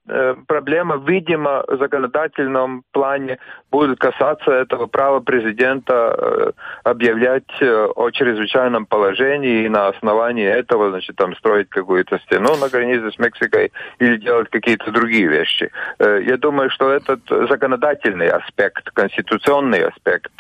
проблема 0.47 0.97
видимо, 1.09 1.63
в 1.67 1.77
законодательном 1.77 2.83
плане 2.91 3.39
будет 3.71 3.99
касаться 3.99 4.51
этого 4.51 4.87
права 4.87 5.19
президента 5.19 5.93
э, 5.93 6.51
объявлять 6.83 7.61
э, 7.61 7.87
о 7.95 8.09
чрезвычайном 8.11 8.85
положении 8.85 9.65
и 9.65 9.69
на 9.69 9.87
основании 9.87 10.45
этого, 10.45 10.89
значит, 10.91 11.15
там 11.15 11.35
строить 11.35 11.69
какую-то 11.69 12.19
стену 12.19 12.55
на 12.57 12.69
границе 12.69 13.11
с 13.11 13.19
Мексикой 13.19 13.71
или 13.99 14.17
делать 14.17 14.49
какие-то 14.49 14.91
другие 14.91 15.27
вещи. 15.27 15.71
Э, 15.99 16.21
я 16.23 16.37
думаю, 16.37 16.69
что 16.69 16.91
этот 16.91 17.21
законодательный 17.27 18.29
аспект, 18.29 18.89
конституционный 18.91 19.85
аспект 19.85 20.31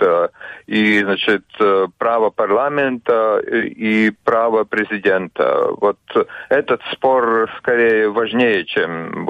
и, 0.67 1.01
значит, 1.03 1.45
право 1.97 2.29
парламента 2.29 3.39
и 3.39 4.11
право 4.23 4.63
президента, 4.63 5.67
вот 5.81 5.97
этот 6.49 6.81
спор 6.91 7.49
скорее 7.57 8.09
важнее, 8.09 8.65
чем 8.65 9.27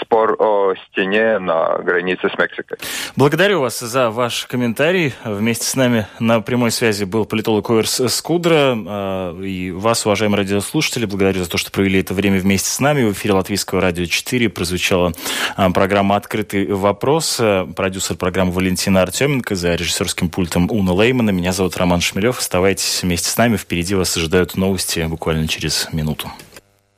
спор 0.00 0.36
о 0.38 0.65
стене 0.74 1.38
на 1.38 1.78
границе 1.78 2.28
с 2.28 2.38
Мексикой. 2.38 2.78
Благодарю 3.16 3.60
вас 3.60 3.78
за 3.78 4.10
ваш 4.10 4.46
комментарий. 4.46 5.14
Вместе 5.24 5.66
с 5.66 5.74
нами 5.74 6.06
на 6.18 6.40
прямой 6.40 6.70
связи 6.70 7.04
был 7.04 7.24
политолог 7.24 7.70
Оверс 7.70 8.00
Скудра. 8.08 8.76
А, 8.76 9.40
и 9.40 9.70
вас, 9.70 10.04
уважаемые 10.06 10.38
радиослушатели, 10.38 11.06
благодарю 11.06 11.44
за 11.44 11.50
то, 11.50 11.58
что 11.58 11.70
провели 11.70 12.00
это 12.00 12.14
время 12.14 12.38
вместе 12.40 12.68
с 12.68 12.80
нами. 12.80 13.04
В 13.04 13.12
эфире 13.12 13.34
Латвийского 13.34 13.80
радио 13.80 14.06
4 14.06 14.48
прозвучала 14.48 15.12
а, 15.56 15.70
программа 15.70 16.16
«Открытый 16.16 16.66
вопрос». 16.66 17.40
Продюсер 17.76 18.16
программы 18.16 18.52
Валентина 18.52 19.02
Артеменко, 19.02 19.54
за 19.54 19.74
режиссерским 19.74 20.28
пультом 20.28 20.70
Уна 20.70 20.92
Леймана. 20.92 21.30
Меня 21.30 21.52
зовут 21.52 21.76
Роман 21.76 22.00
Шмелев. 22.00 22.38
Оставайтесь 22.38 23.02
вместе 23.02 23.28
с 23.28 23.36
нами. 23.36 23.56
Впереди 23.56 23.94
вас 23.94 24.16
ожидают 24.16 24.56
новости 24.56 25.06
буквально 25.08 25.48
через 25.48 25.88
минуту. 25.92 26.30